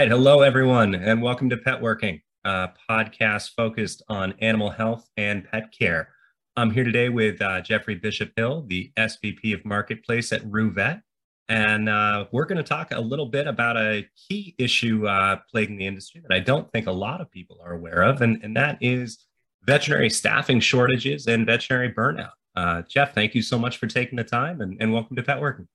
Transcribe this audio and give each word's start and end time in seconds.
Right. 0.00 0.08
Hello, 0.08 0.40
everyone, 0.40 0.94
and 0.94 1.20
welcome 1.20 1.50
to 1.50 1.58
Pet 1.58 1.82
Working, 1.82 2.22
a 2.42 2.70
podcast 2.88 3.50
focused 3.54 4.02
on 4.08 4.32
animal 4.40 4.70
health 4.70 5.06
and 5.18 5.44
pet 5.44 5.74
care. 5.78 6.08
I'm 6.56 6.70
here 6.70 6.84
today 6.84 7.10
with 7.10 7.42
uh, 7.42 7.60
Jeffrey 7.60 7.96
Bishop 7.96 8.32
Hill, 8.34 8.64
the 8.66 8.92
SVP 8.96 9.52
of 9.52 9.62
Marketplace 9.66 10.32
at 10.32 10.40
Roo-Vet. 10.46 11.02
And 11.50 11.90
uh, 11.90 12.24
we're 12.32 12.46
going 12.46 12.56
to 12.56 12.62
talk 12.62 12.92
a 12.92 12.98
little 12.98 13.26
bit 13.26 13.46
about 13.46 13.76
a 13.76 14.08
key 14.16 14.54
issue 14.56 15.06
uh, 15.06 15.36
plaguing 15.50 15.76
the 15.76 15.86
industry 15.86 16.22
that 16.26 16.34
I 16.34 16.40
don't 16.40 16.72
think 16.72 16.86
a 16.86 16.92
lot 16.92 17.20
of 17.20 17.30
people 17.30 17.58
are 17.62 17.74
aware 17.74 18.00
of, 18.00 18.22
and, 18.22 18.42
and 18.42 18.56
that 18.56 18.78
is 18.80 19.26
veterinary 19.64 20.08
staffing 20.08 20.60
shortages 20.60 21.26
and 21.26 21.44
veterinary 21.44 21.92
burnout. 21.92 22.32
Uh, 22.56 22.80
Jeff, 22.88 23.14
thank 23.14 23.34
you 23.34 23.42
so 23.42 23.58
much 23.58 23.76
for 23.76 23.86
taking 23.86 24.16
the 24.16 24.24
time 24.24 24.62
and, 24.62 24.78
and 24.80 24.94
welcome 24.94 25.14
to 25.16 25.22
Pet 25.22 25.42
Working. 25.42 25.68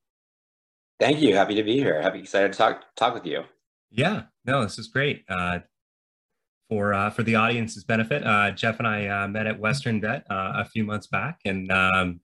Thank 0.99 1.21
you. 1.21 1.35
Happy 1.35 1.53
to 1.53 1.63
be 1.63 1.75
here. 1.75 2.01
Happy 2.01 2.21
excited 2.21 2.53
to 2.53 2.57
talk 2.57 2.85
talk 2.95 3.13
with 3.13 3.27
you. 3.27 3.43
Yeah, 3.95 4.23
no, 4.43 4.61
this 4.61 4.77
is 4.77 4.87
great. 4.87 5.23
Uh, 5.29 5.59
for 6.69 6.93
uh, 6.93 7.09
for 7.11 7.23
the 7.23 7.35
audience's 7.35 7.85
benefit, 7.85 8.25
uh, 8.25 8.51
Jeff 8.51 8.79
and 8.79 8.87
I 8.87 9.07
uh, 9.07 9.27
met 9.27 9.47
at 9.47 9.57
Western 9.57 10.01
Vet 10.01 10.25
uh, 10.29 10.53
a 10.55 10.65
few 10.65 10.83
months 10.83 11.07
back, 11.07 11.39
and 11.45 11.71
um, 11.71 12.19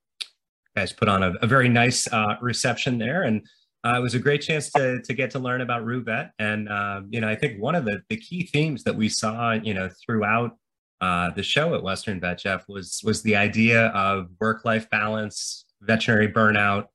guys 0.76 0.92
put 0.92 1.08
on 1.08 1.22
a, 1.22 1.32
a 1.40 1.46
very 1.46 1.68
nice 1.68 2.12
uh, 2.12 2.36
reception 2.42 2.98
there, 2.98 3.22
and 3.22 3.42
it 3.84 4.02
was 4.02 4.14
a 4.14 4.18
great 4.18 4.42
chance 4.42 4.70
to 4.72 5.00
to 5.00 5.14
get 5.14 5.30
to 5.30 5.38
learn 5.38 5.62
about 5.62 5.84
Roo-Vet. 5.84 6.32
And 6.38 6.68
um, 6.68 7.08
you 7.10 7.20
know, 7.20 7.28
I 7.28 7.36
think 7.36 7.62
one 7.62 7.74
of 7.74 7.86
the 7.86 8.02
the 8.10 8.16
key 8.16 8.42
themes 8.42 8.84
that 8.84 8.94
we 8.94 9.08
saw, 9.08 9.52
you 9.52 9.72
know, 9.72 9.88
throughout 10.04 10.58
the 11.00 11.42
show 11.42 11.74
at 11.74 11.82
Western 11.82 12.20
Vet, 12.20 12.38
Jeff, 12.38 12.64
was 12.68 13.00
was 13.02 13.22
the 13.22 13.36
idea 13.36 13.86
of 13.88 14.28
work 14.40 14.66
life 14.66 14.90
balance, 14.90 15.64
veterinary 15.80 16.28
burnout, 16.30 16.88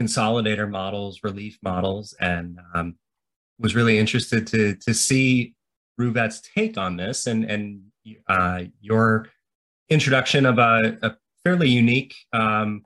consolidator 0.00 0.68
models, 0.68 1.20
relief 1.22 1.58
models, 1.62 2.14
and 2.20 2.58
um, 2.74 2.96
was 3.58 3.74
really 3.74 3.98
interested 3.98 4.46
to 4.48 4.74
to 4.76 4.94
see 4.94 5.54
Roo-Vet's 5.98 6.40
take 6.40 6.76
on 6.76 6.96
this 6.96 7.26
and 7.26 7.44
and 7.44 7.82
uh, 8.28 8.64
your 8.80 9.28
introduction 9.88 10.46
of 10.46 10.58
a, 10.58 10.98
a 11.02 11.16
fairly 11.44 11.68
unique, 11.68 12.14
um, 12.32 12.84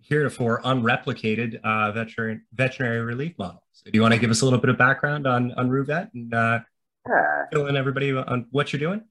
heretofore 0.00 0.60
unreplicated 0.62 1.60
uh, 1.64 1.92
veterinary 1.92 2.40
veterinary 2.52 3.00
relief 3.00 3.38
model. 3.38 3.62
So, 3.72 3.90
do 3.90 3.96
you 3.96 4.02
want 4.02 4.14
to 4.14 4.20
give 4.20 4.30
us 4.30 4.42
a 4.42 4.44
little 4.44 4.60
bit 4.60 4.70
of 4.70 4.78
background 4.78 5.26
on 5.26 5.52
on 5.52 5.70
Roo-Vet 5.70 6.12
and 6.14 6.34
uh, 6.34 6.60
yeah. 7.08 7.44
fill 7.52 7.66
in 7.66 7.76
everybody 7.76 8.12
on 8.12 8.46
what 8.50 8.72
you're 8.72 8.80
doing? 8.80 9.02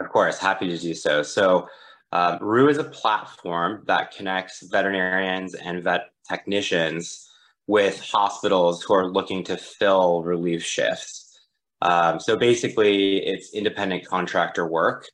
Of 0.00 0.08
course, 0.10 0.38
happy 0.38 0.68
to 0.68 0.78
do 0.78 0.94
so. 0.94 1.22
So. 1.22 1.68
Um, 2.12 2.38
Roo 2.40 2.68
is 2.68 2.78
a 2.78 2.84
platform 2.84 3.82
that 3.88 4.14
connects 4.14 4.62
veterinarians 4.70 5.54
and 5.54 5.82
vet 5.82 6.10
technicians 6.30 7.28
with 7.66 8.00
hospitals 8.00 8.82
who 8.82 8.94
are 8.94 9.10
looking 9.10 9.44
to 9.44 9.56
fill 9.56 10.22
relief 10.22 10.62
shifts. 10.62 11.40
Um, 11.82 12.20
so 12.20 12.36
basically, 12.36 13.18
it's 13.18 13.52
independent 13.52 14.06
contractor 14.06 14.66
work. 14.66 15.08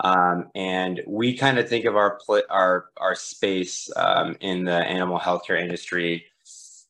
Um, 0.00 0.50
and 0.54 1.00
we 1.06 1.36
kind 1.36 1.58
of 1.58 1.68
think 1.68 1.86
of 1.86 1.96
our 1.96 2.18
pl- 2.24 2.42
our 2.50 2.86
our 2.98 3.14
space 3.14 3.90
um, 3.96 4.36
in 4.40 4.64
the 4.64 4.72
animal 4.72 5.18
healthcare 5.18 5.60
industry 5.60 6.26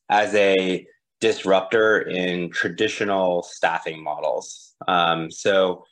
as 0.09 0.33
a 0.35 0.85
disruptor 1.19 2.01
in 2.01 2.49
traditional 2.49 3.43
staffing 3.43 4.03
models. 4.03 4.75
Um, 4.87 5.31
so 5.31 5.85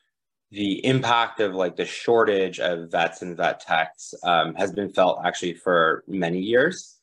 the 0.52 0.86
impact 0.86 1.40
of 1.40 1.54
like 1.54 1.76
the 1.76 1.86
shortage 1.86 2.60
of 2.60 2.92
vets 2.92 3.22
and 3.22 3.36
vet 3.36 3.60
techs 3.60 4.14
um, 4.24 4.54
has 4.56 4.72
been 4.72 4.90
felt 4.90 5.20
actually 5.26 5.54
for 5.54 6.04
many 6.08 6.40
years. 6.40 6.98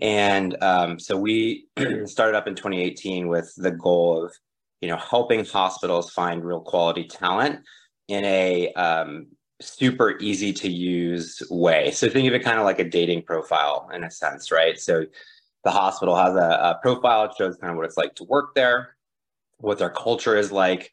And 0.00 0.60
um, 0.62 0.98
so 0.98 1.16
we 1.16 1.66
started 2.06 2.36
up 2.36 2.46
in 2.46 2.54
2018 2.54 3.28
with 3.28 3.52
the 3.56 3.70
goal 3.70 4.24
of, 4.24 4.32
you 4.80 4.88
know, 4.88 4.96
helping 4.96 5.44
hospitals 5.44 6.10
find 6.10 6.44
real 6.44 6.60
quality 6.60 7.04
talent 7.04 7.60
in 8.08 8.24
a 8.24 8.72
um, 8.72 9.28
super 9.60 10.18
easy 10.18 10.52
to 10.52 10.68
use 10.68 11.42
way. 11.50 11.90
So 11.90 12.08
think 12.08 12.26
of 12.28 12.34
it 12.34 12.42
kind 12.42 12.58
of 12.58 12.64
like 12.64 12.78
a 12.78 12.88
dating 12.88 13.22
profile 13.22 13.88
in 13.92 14.04
a 14.04 14.10
sense, 14.10 14.50
right? 14.50 14.78
So 14.78 15.04
the 15.64 15.70
hospital 15.70 16.16
has 16.16 16.34
a, 16.34 16.38
a 16.38 16.78
profile, 16.82 17.24
it 17.24 17.32
shows 17.38 17.56
kind 17.56 17.70
of 17.70 17.76
what 17.76 17.86
it's 17.86 17.96
like 17.96 18.14
to 18.16 18.24
work 18.24 18.54
there, 18.54 18.96
what 19.58 19.78
their 19.78 19.90
culture 19.90 20.36
is 20.36 20.50
like, 20.50 20.90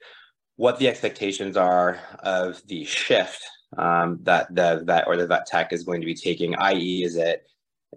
what 0.58 0.78
the 0.78 0.88
expectations 0.88 1.58
are 1.58 2.00
of 2.20 2.62
the 2.68 2.84
shift 2.86 3.44
um, 3.78 4.20
that 4.24 4.54
the 4.54 4.82
vet 4.86 5.08
or 5.08 5.18
the 5.18 5.26
vet 5.26 5.46
tech 5.46 5.74
is 5.74 5.84
going 5.84 6.02
to 6.02 6.06
be 6.06 6.16
taking, 6.16 6.56
i.e., 6.56 7.04
is 7.04 7.16
it 7.16 7.49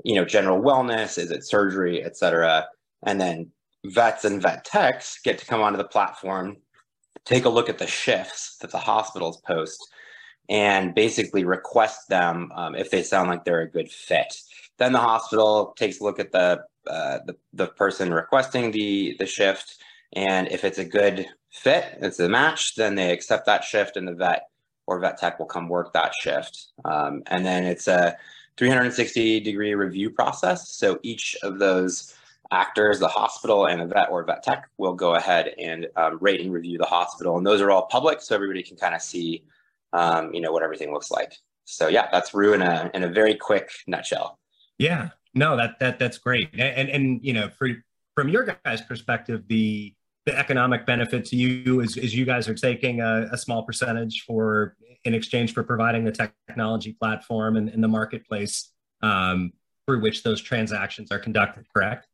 you 0.05 0.15
know, 0.15 0.25
general 0.25 0.61
wellness? 0.61 1.19
Is 1.19 1.31
it 1.31 1.45
surgery, 1.45 2.03
et 2.03 2.17
cetera? 2.17 2.67
And 3.05 3.21
then 3.21 3.51
vets 3.85 4.25
and 4.25 4.41
vet 4.41 4.65
techs 4.65 5.21
get 5.23 5.39
to 5.39 5.47
come 5.47 5.61
onto 5.61 5.79
the 5.79 5.85
platform, 5.85 6.57
take 7.25 7.45
a 7.45 7.49
look 7.49 7.69
at 7.69 7.79
the 7.79 7.87
shifts 7.87 8.57
that 8.59 8.71
the 8.71 8.79
hospitals 8.79 9.41
post, 9.43 9.79
and 10.49 10.95
basically 10.95 11.45
request 11.45 12.09
them 12.09 12.51
um, 12.55 12.75
if 12.75 12.91
they 12.91 13.03
sound 13.03 13.29
like 13.29 13.45
they're 13.45 13.61
a 13.63 13.71
good 13.71 13.91
fit. 13.91 14.35
Then 14.79 14.93
the 14.93 14.99
hospital 14.99 15.75
takes 15.77 16.01
a 16.01 16.05
look 16.05 16.19
at 16.19 16.33
the 16.33 16.65
uh, 16.87 17.19
the, 17.27 17.37
the 17.53 17.69
person 17.69 18.13
requesting 18.13 18.73
the 18.73 19.15
the 19.19 19.27
shift, 19.27 19.77
and 20.15 20.49
if 20.49 20.65
it's 20.65 20.79
a 20.79 20.85
good 20.85 21.27
fit, 21.51 21.85
it's 22.01 22.19
a 22.19 22.29
match, 22.29 22.75
then 22.75 22.97
they 22.97 23.13
accept 23.13 23.47
that 23.47 23.63
shift, 23.63 23.97
and 23.97 24.09
the 24.09 24.15
vet 24.15 24.49
or 24.87 24.99
vet 24.99 25.19
tech 25.19 25.39
will 25.39 25.47
come 25.47 25.69
work 25.69 25.93
that 25.93 26.13
shift. 26.15 26.73
Um, 26.85 27.23
and 27.27 27.47
then 27.47 27.65
it's 27.65 27.87
a 27.87 28.17
360 28.57 29.41
degree 29.41 29.75
review 29.75 30.11
process. 30.11 30.75
So 30.75 30.99
each 31.03 31.37
of 31.43 31.59
those 31.59 32.15
actors, 32.51 32.99
the 32.99 33.09
hospital 33.09 33.67
and 33.67 33.81
the 33.81 33.87
vet 33.87 34.11
or 34.11 34.25
vet 34.25 34.43
tech, 34.43 34.69
will 34.77 34.95
go 34.95 35.15
ahead 35.15 35.55
and 35.59 35.89
um, 35.97 36.19
rate 36.21 36.41
and 36.41 36.53
review 36.53 36.79
the 36.79 36.85
hospital, 36.85 37.39
and 37.39 37.47
those 37.47 37.61
are 37.61 37.71
all 37.71 37.87
public, 37.87 38.21
so 38.21 38.35
everybody 38.35 38.63
can 38.63 38.77
kind 38.77 38.95
of 38.95 39.03
see, 39.03 39.45
um, 39.93 40.33
you 40.35 40.41
know, 40.41 40.53
what 40.53 40.63
everything 40.63 40.93
looks 40.93 41.11
like. 41.11 41.35
So 41.65 41.89
yeah, 41.89 42.09
that's 42.13 42.35
Roo 42.35 42.53
in 42.53 42.63
a 42.63 42.91
in 42.95 43.05
a 43.05 43.09
very 43.09 43.35
quick 43.35 43.71
nutshell. 43.87 44.39
Yeah, 44.79 45.11
no, 45.35 45.57
that 45.57 45.79
that 45.81 45.99
that's 45.99 46.19
great, 46.19 46.51
and 46.53 46.89
and 46.91 47.21
you 47.25 47.33
know, 47.33 47.49
for, 47.49 47.69
from 48.15 48.29
your 48.29 48.45
guys' 48.65 48.83
perspective, 48.83 49.45
the 49.49 49.95
the 50.25 50.39
economic 50.39 50.87
benefit 50.87 51.25
to 51.27 51.37
you 51.37 51.81
is, 51.81 51.97
is 51.97 52.15
you 52.15 52.25
guys 52.25 52.49
are 52.49 52.55
taking 52.55 53.01
a, 53.01 53.29
a 53.33 53.39
small 53.39 53.65
percentage 53.65 54.23
for 54.23 54.77
in 55.05 55.15
exchange 55.15 55.53
for 55.53 55.63
providing 55.63 56.05
the 56.05 56.13
technology 56.49 56.93
platform 56.93 57.57
and, 57.57 57.69
and 57.69 57.83
the 57.83 57.89
marketplace 57.89 58.71
um, 59.03 59.53
through 59.87 60.01
which 60.01 60.23
those 60.23 60.41
transactions 60.41 61.11
are 61.11 61.19
conducted, 61.19 61.67
correct? 61.75 62.07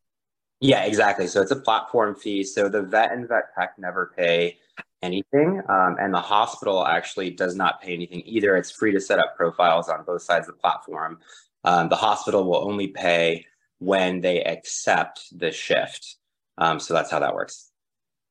Yeah, 0.61 0.85
exactly. 0.85 1.27
So 1.27 1.41
it's 1.41 1.51
a 1.51 1.57
platform 1.57 2.15
fee. 2.17 2.43
So 2.43 2.69
the 2.69 2.83
vet 2.83 3.13
and 3.13 3.29
vet 3.29 3.55
tech 3.57 3.75
never 3.79 4.13
pay 4.17 4.59
anything, 5.03 5.63
um, 5.69 5.97
and 6.01 6.13
the 6.13 6.21
hospital 6.21 6.85
actually 6.85 7.31
does 7.31 7.55
not 7.55 7.81
pay 7.81 7.95
anything 7.95 8.23
either. 8.25 8.57
It's 8.57 8.71
free 8.71 8.93
to 8.93 9.01
set 9.01 9.21
up 9.21 9.37
profiles 9.37 9.89
on 9.89 10.05
both 10.05 10.23
sides 10.23 10.49
of 10.49 10.57
the 10.57 10.61
platform. 10.61 11.21
Um, 11.63 11.89
the 11.89 11.97
hospital 11.97 12.45
will 12.45 12.69
only 12.69 12.89
pay 12.89 13.47
when 13.79 14.21
they 14.21 14.43
accept 14.43 15.39
the 15.39 15.53
shift. 15.53 16.17
Um, 16.57 16.81
so 16.81 16.95
that's 16.95 17.11
how 17.11 17.21
that 17.21 17.35
works. 17.35 17.71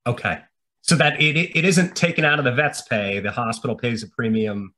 Okay 0.05 0.39
so 0.81 0.95
that 0.95 1.21
it, 1.21 1.35
it 1.37 1.65
isn't 1.65 1.95
taken 1.95 2.23
out 2.25 2.39
of 2.39 2.45
the 2.45 2.51
vet's 2.51 2.81
pay. 2.81 3.19
The 3.19 3.31
hospital 3.31 3.75
pays 3.75 4.03
a 4.03 4.07
premium 4.07 4.73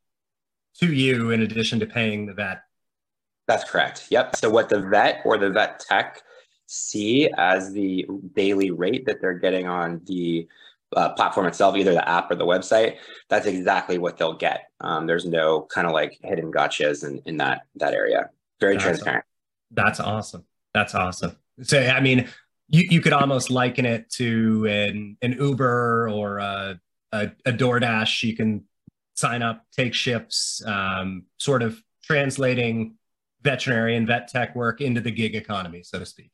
to 0.79 0.93
you 0.93 1.31
in 1.31 1.41
addition 1.41 1.79
to 1.79 1.85
paying 1.85 2.25
the 2.25 2.33
vet. 2.33 2.61
That's 3.47 3.69
correct. 3.69 4.07
Yep. 4.09 4.35
So 4.35 4.49
what 4.49 4.69
the 4.69 4.81
vet 4.81 5.21
or 5.25 5.37
the 5.37 5.49
vet 5.49 5.79
tech 5.79 6.21
see 6.67 7.29
as 7.37 7.73
the 7.73 8.05
daily 8.35 8.69
rate 8.69 9.05
that 9.05 9.21
they're 9.21 9.39
getting 9.39 9.67
on 9.67 10.01
the 10.05 10.47
uh, 10.95 11.09
platform 11.09 11.47
itself, 11.47 11.75
either 11.75 11.93
the 11.93 12.07
app 12.07 12.31
or 12.31 12.35
the 12.35 12.45
website, 12.45 12.97
that's 13.27 13.45
exactly 13.45 13.97
what 13.97 14.17
they'll 14.17 14.37
get. 14.37 14.69
Um, 14.81 15.07
there's 15.07 15.25
no 15.25 15.61
kind 15.61 15.87
of 15.87 15.93
like 15.93 16.19
hidden 16.23 16.51
gotchas 16.51 17.07
in, 17.07 17.21
in 17.25 17.37
that 17.37 17.61
that 17.75 17.93
area. 17.93 18.29
Very 18.59 18.75
that's 18.75 18.83
transparent. 18.83 19.25
Awesome. 19.25 19.85
That's 19.85 19.99
awesome. 19.99 20.45
That's 20.73 20.95
awesome. 20.95 21.35
So 21.63 21.79
I 21.79 21.99
mean, 21.99 22.27
you, 22.69 22.87
you 22.89 23.01
could 23.01 23.13
almost 23.13 23.49
liken 23.49 23.85
it 23.85 24.09
to 24.11 24.65
an, 24.67 25.17
an 25.21 25.33
Uber 25.33 26.09
or 26.09 26.37
a, 26.37 26.79
a, 27.11 27.31
a 27.45 27.51
DoorDash. 27.51 28.23
You 28.23 28.35
can 28.35 28.63
sign 29.15 29.41
up, 29.41 29.65
take 29.75 29.93
shifts, 29.93 30.63
um, 30.65 31.23
sort 31.37 31.61
of 31.63 31.81
translating 32.03 32.95
veterinary 33.41 33.95
and 33.95 34.07
vet 34.07 34.27
tech 34.27 34.55
work 34.55 34.81
into 34.81 35.01
the 35.01 35.11
gig 35.11 35.35
economy, 35.35 35.83
so 35.83 35.99
to 35.99 36.05
speak. 36.05 36.31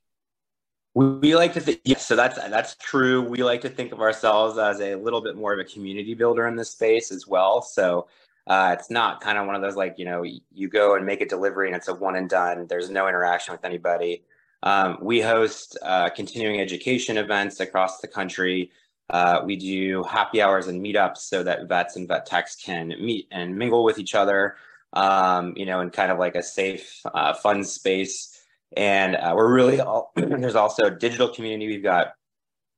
We 0.93 1.35
like 1.35 1.53
to 1.53 1.59
think, 1.59 1.81
yes, 1.83 2.05
so 2.05 2.15
that's 2.15 2.37
that's 2.37 2.75
true. 2.75 3.21
We 3.21 3.43
like 3.43 3.59
to 3.61 3.69
think 3.69 3.91
of 3.91 3.99
ourselves 3.99 4.57
as 4.57 4.79
a 4.79 4.95
little 4.95 5.19
bit 5.19 5.35
more 5.35 5.51
of 5.51 5.59
a 5.59 5.65
community 5.65 6.13
builder 6.13 6.47
in 6.47 6.55
this 6.55 6.71
space 6.71 7.11
as 7.11 7.27
well. 7.27 7.61
So 7.61 8.07
uh, 8.47 8.73
it's 8.79 8.89
not 8.89 9.19
kind 9.19 9.37
of 9.37 9.45
one 9.45 9.55
of 9.55 9.61
those 9.61 9.75
like 9.75 9.95
you 9.97 10.05
know 10.05 10.23
you 10.23 10.69
go 10.69 10.95
and 10.95 11.05
make 11.05 11.19
a 11.19 11.25
delivery 11.25 11.67
and 11.67 11.75
it's 11.75 11.89
a 11.89 11.93
one 11.93 12.15
and 12.15 12.29
done. 12.29 12.65
There's 12.67 12.89
no 12.89 13.09
interaction 13.09 13.51
with 13.51 13.65
anybody. 13.65 14.23
Um, 14.65 14.97
we 14.99 15.21
host 15.21 15.77
uh, 15.83 16.09
continuing 16.09 16.59
education 16.59 17.17
events 17.17 17.59
across 17.59 17.99
the 17.99 18.07
country. 18.07 18.71
Uh, 19.11 19.41
we 19.45 19.55
do 19.55 20.03
happy 20.03 20.41
hours 20.41 20.65
and 20.67 20.83
meetups 20.83 21.17
so 21.17 21.43
that 21.43 21.69
vets 21.69 21.95
and 21.95 22.07
vet 22.07 22.25
techs 22.25 22.55
can 22.55 22.87
meet 22.87 23.27
and 23.31 23.55
mingle 23.55 23.83
with 23.83 23.99
each 23.99 24.15
other, 24.15 24.55
um, 24.93 25.53
you 25.55 25.67
know, 25.67 25.81
in 25.81 25.91
kind 25.91 26.11
of 26.11 26.17
like 26.17 26.35
a 26.35 26.41
safe, 26.41 27.01
uh, 27.13 27.33
fun 27.35 27.63
space. 27.63 28.43
And 28.75 29.15
uh, 29.15 29.33
we're 29.35 29.53
really 29.53 29.79
all, 29.79 30.11
there's 30.15 30.55
also 30.55 30.85
a 30.85 30.91
digital 30.91 31.29
community. 31.29 31.67
We've 31.67 31.83
got 31.83 32.13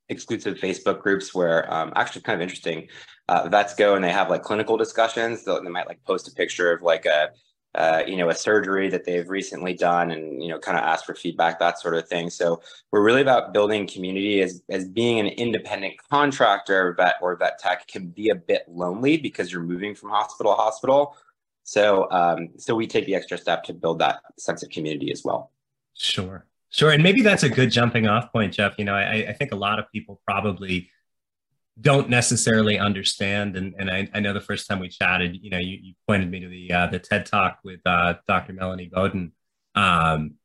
exclusive 0.10 0.57
Facebook 0.57 1.01
groups 1.01 1.33
where 1.33 1.74
um, 1.74 1.94
actually 1.95 2.24
kind 2.24 2.36
of 2.36 2.42
interesting. 2.42 2.90
Uh, 3.30 3.48
vets 3.48 3.75
go 3.75 3.95
and 3.95 4.04
they 4.04 4.12
have 4.12 4.30
like 4.30 4.44
clinical 4.44 4.75
discussions. 4.75 5.45
They 5.45 5.60
might 5.62 5.88
like 5.88 6.04
post 6.04 6.28
a 6.28 6.31
picture 6.31 6.74
of 6.74 6.81
like 6.81 7.06
a 7.06 7.30
uh, 7.75 8.02
you 8.08 8.18
know, 8.18 8.30
a 8.30 8.36
surgery 8.36 8.90
that 8.90 9.06
they've 9.06 9.30
recently 9.30 9.74
done 9.74 10.12
and, 10.12 10.42
you 10.42 10.50
know, 10.50 10.58
kind 10.58 10.78
of 10.78 10.84
ask 10.84 11.06
for 11.06 11.14
feedback, 11.14 11.60
that 11.60 11.80
sort 11.80 11.94
of 11.94 12.08
thing. 12.08 12.30
So 12.30 12.62
we're 12.92 13.04
really 13.04 13.22
about 13.22 13.54
building 13.54 13.86
community 13.86 14.42
as, 14.42 14.64
as 14.69 14.88
being 14.88 15.19
an 15.19 15.28
independent 15.28 15.96
contractor 16.10 16.94
vet 16.94 17.16
or 17.22 17.36
vet 17.36 17.60
tech 17.60 17.88
can 17.88 18.08
be 18.08 18.30
a 18.30 18.36
bit 18.36 18.64
lonely 18.68 19.18
because 19.18 19.52
you're 19.52 19.62
moving 19.62 19.94
from 19.94 20.10
hospital 20.10 20.54
to 20.54 20.62
hospital. 20.62 21.16
So, 21.64 22.10
um, 22.12 22.50
so 22.58 22.74
we 22.74 22.88
take 22.88 23.06
the 23.06 23.14
extra 23.14 23.38
step 23.38 23.64
to 23.66 23.74
build 23.74 24.00
that 24.00 24.22
sense 24.40 24.64
of 24.64 24.69
community 24.69 25.12
as 25.12 25.24
well. 25.24 25.52
Sure. 25.94 26.46
Sure. 26.69 26.92
And 26.92 27.04
maybe 27.04 27.22
that's 27.22 27.44
a 27.44 27.50
good 27.50 27.72
jumping 27.72 28.08
off 28.08 28.31
point, 28.31 28.54
Jeff. 28.54 28.75
You 28.78 28.86
know, 28.86 28.94
I, 28.94 29.28
I 29.30 29.34
think 29.34 29.52
a 29.52 29.56
lot 29.56 29.80
of 29.80 29.86
people 29.92 30.19
probably 30.25 30.90
don't 31.80 32.10
necessarily 32.10 32.80
understand. 32.80 33.56
And, 33.56 33.76
and 33.78 33.90
I, 33.90 34.10
I, 34.14 34.20
know 34.20 34.34
the 34.34 34.42
first 34.42 34.68
time 34.68 34.80
we 34.80 34.90
chatted, 34.90 35.38
you 35.42 35.52
know, 35.52 35.60
you, 35.60 35.78
you 35.82 35.94
pointed 36.08 36.30
me 36.32 36.40
to 36.40 36.48
the 36.48 36.74
uh, 36.74 36.88
the 36.88 37.00
TED 37.00 37.26
Talk 37.26 37.60
with 37.64 37.82
uh, 37.86 38.16
Dr. 38.28 38.54
Melanie 38.54 38.90
Bowden. 38.92 39.32
Um, 39.76 40.36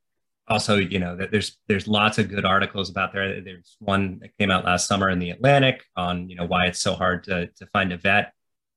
also, 0.49 0.77
you 0.77 0.99
know, 0.99 1.17
there's 1.17 1.59
there's 1.69 1.89
lots 1.89 2.19
of 2.19 2.29
good 2.29 2.45
articles 2.45 2.91
about 2.91 3.13
there. 3.13 3.41
There's 3.41 3.77
one 3.79 4.19
that 4.21 4.37
came 4.37 4.51
out 4.51 4.65
last 4.65 4.87
summer 4.87 5.09
in 5.09 5.19
the 5.19 5.31
Atlantic 5.31 5.85
on 5.97 6.29
you 6.29 6.37
know 6.37 6.45
why 6.45 6.67
it's 6.67 6.81
so 6.81 6.95
hard 6.95 7.25
to 7.25 7.47
to 7.47 7.67
find 7.67 7.93
a 7.93 7.97
vet. 7.97 8.33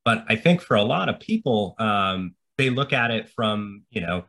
But 0.05 0.25
I 0.29 0.35
think 0.35 0.61
for 0.61 0.75
a 0.75 0.83
lot 0.83 1.09
of 1.09 1.19
people, 1.19 1.75
um, 1.79 2.35
they 2.57 2.69
look 2.69 2.93
at 2.93 3.11
it 3.11 3.29
from 3.29 3.83
you 3.89 4.01
know 4.01 4.25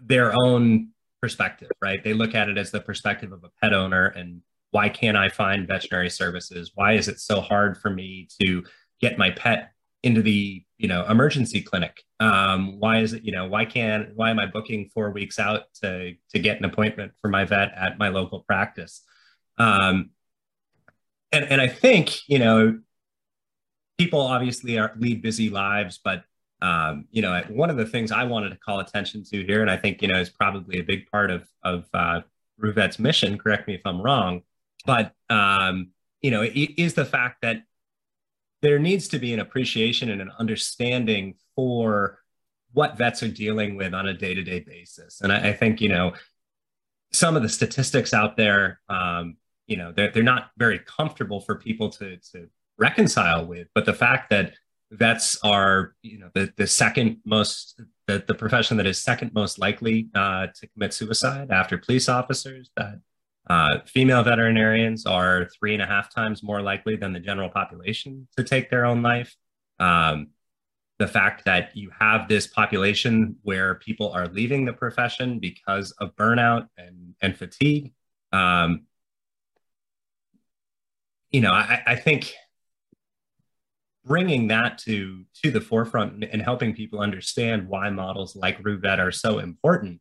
their 0.00 0.32
own 0.34 0.90
perspective, 1.20 1.70
right? 1.80 2.02
They 2.02 2.12
look 2.12 2.34
at 2.34 2.48
it 2.48 2.58
as 2.58 2.70
the 2.70 2.80
perspective 2.80 3.32
of 3.32 3.42
a 3.42 3.50
pet 3.60 3.72
owner 3.72 4.06
and 4.06 4.42
why 4.72 4.88
can't 4.88 5.16
I 5.16 5.28
find 5.28 5.68
veterinary 5.68 6.10
services? 6.10 6.72
Why 6.74 6.94
is 6.94 7.06
it 7.06 7.20
so 7.20 7.40
hard 7.40 7.78
for 7.78 7.90
me 7.90 8.26
to 8.40 8.64
get 9.00 9.18
my 9.18 9.30
pet 9.30 9.72
into 10.02 10.22
the 10.22 10.64
you 10.78 10.88
know 10.88 11.06
emergency 11.06 11.60
clinic? 11.60 12.02
Um, 12.18 12.80
why 12.80 13.00
is 13.00 13.12
it 13.12 13.22
you 13.22 13.32
know 13.32 13.46
why 13.46 13.66
can't 13.66 14.08
why 14.16 14.30
am 14.30 14.38
I 14.38 14.46
booking 14.46 14.88
four 14.88 15.10
weeks 15.10 15.38
out 15.38 15.72
to 15.82 16.14
to 16.30 16.38
get 16.38 16.58
an 16.58 16.64
appointment 16.64 17.12
for 17.20 17.28
my 17.28 17.44
vet 17.44 17.72
at 17.76 17.98
my 17.98 18.08
local 18.08 18.40
practice? 18.40 19.02
Um, 19.58 20.10
and 21.30 21.44
and 21.44 21.60
I 21.60 21.68
think 21.68 22.26
you 22.28 22.38
know 22.38 22.80
people 23.98 24.20
obviously 24.20 24.78
are 24.78 24.94
lead 24.96 25.20
busy 25.20 25.50
lives, 25.50 26.00
but 26.02 26.24
um, 26.62 27.08
you 27.10 27.20
know 27.20 27.42
one 27.50 27.68
of 27.68 27.76
the 27.76 27.86
things 27.86 28.10
I 28.10 28.24
wanted 28.24 28.50
to 28.50 28.56
call 28.56 28.80
attention 28.80 29.22
to 29.24 29.44
here, 29.44 29.60
and 29.60 29.70
I 29.70 29.76
think 29.76 30.00
you 30.00 30.08
know 30.08 30.18
is 30.18 30.30
probably 30.30 30.80
a 30.80 30.82
big 30.82 31.10
part 31.10 31.30
of 31.30 31.46
of 31.62 31.84
uh, 31.92 32.22
Roo-Vet's 32.56 32.98
mission. 32.98 33.36
Correct 33.36 33.68
me 33.68 33.74
if 33.74 33.82
I'm 33.84 34.00
wrong 34.00 34.40
but 34.84 35.12
um, 35.30 35.90
you 36.20 36.30
know, 36.30 36.42
it, 36.42 36.78
is 36.78 36.94
the 36.94 37.04
fact 37.04 37.42
that 37.42 37.62
there 38.60 38.78
needs 38.78 39.08
to 39.08 39.18
be 39.18 39.34
an 39.34 39.40
appreciation 39.40 40.08
and 40.10 40.20
an 40.20 40.30
understanding 40.38 41.34
for 41.56 42.20
what 42.72 42.96
vets 42.96 43.22
are 43.22 43.28
dealing 43.28 43.76
with 43.76 43.92
on 43.92 44.06
a 44.06 44.14
day-to-day 44.14 44.60
basis. 44.60 45.20
And 45.20 45.32
I, 45.32 45.50
I 45.50 45.52
think 45.52 45.80
you 45.80 45.88
know 45.88 46.14
some 47.12 47.36
of 47.36 47.42
the 47.42 47.48
statistics 47.48 48.14
out 48.14 48.36
there, 48.36 48.80
um, 48.88 49.36
you 49.66 49.76
know, 49.76 49.92
they're 49.92 50.10
they're 50.10 50.22
not 50.22 50.50
very 50.56 50.78
comfortable 50.78 51.40
for 51.40 51.56
people 51.56 51.90
to 51.90 52.16
to 52.32 52.48
reconcile 52.78 53.46
with. 53.46 53.68
But 53.74 53.84
the 53.84 53.92
fact 53.92 54.30
that 54.30 54.54
vets 54.90 55.38
are 55.42 55.94
you 56.02 56.18
know 56.18 56.30
the, 56.34 56.52
the 56.56 56.66
second 56.66 57.18
most 57.24 57.80
the, 58.06 58.22
the 58.26 58.34
profession 58.34 58.76
that 58.76 58.86
is 58.86 59.02
second 59.02 59.32
most 59.32 59.58
likely 59.58 60.08
uh, 60.14 60.48
to 60.54 60.66
commit 60.68 60.92
suicide 60.92 61.50
after 61.50 61.78
police 61.78 62.08
officers 62.08 62.70
that 62.76 63.00
uh, 63.48 63.78
female 63.86 64.22
veterinarians 64.22 65.06
are 65.06 65.48
three 65.58 65.74
and 65.74 65.82
a 65.82 65.86
half 65.86 66.14
times 66.14 66.42
more 66.42 66.62
likely 66.62 66.96
than 66.96 67.12
the 67.12 67.20
general 67.20 67.48
population 67.48 68.28
to 68.36 68.44
take 68.44 68.70
their 68.70 68.84
own 68.84 69.02
life. 69.02 69.36
Um, 69.78 70.28
the 70.98 71.08
fact 71.08 71.44
that 71.46 71.76
you 71.76 71.90
have 71.98 72.28
this 72.28 72.46
population 72.46 73.36
where 73.42 73.74
people 73.74 74.12
are 74.12 74.28
leaving 74.28 74.64
the 74.64 74.72
profession 74.72 75.40
because 75.40 75.90
of 75.92 76.14
burnout 76.14 76.68
and, 76.76 77.14
and 77.20 77.36
fatigue. 77.36 77.92
Um, 78.30 78.82
you 81.30 81.40
know, 81.40 81.50
I, 81.50 81.82
I 81.86 81.96
think 81.96 82.32
bringing 84.04 84.48
that 84.48 84.78
to 84.78 85.24
to 85.42 85.50
the 85.50 85.60
forefront 85.60 86.24
and 86.24 86.42
helping 86.42 86.74
people 86.74 87.00
understand 87.00 87.68
why 87.68 87.88
models 87.90 88.36
like 88.36 88.64
Roo-Vet 88.64 89.00
are 89.00 89.12
so 89.12 89.38
important. 89.38 90.00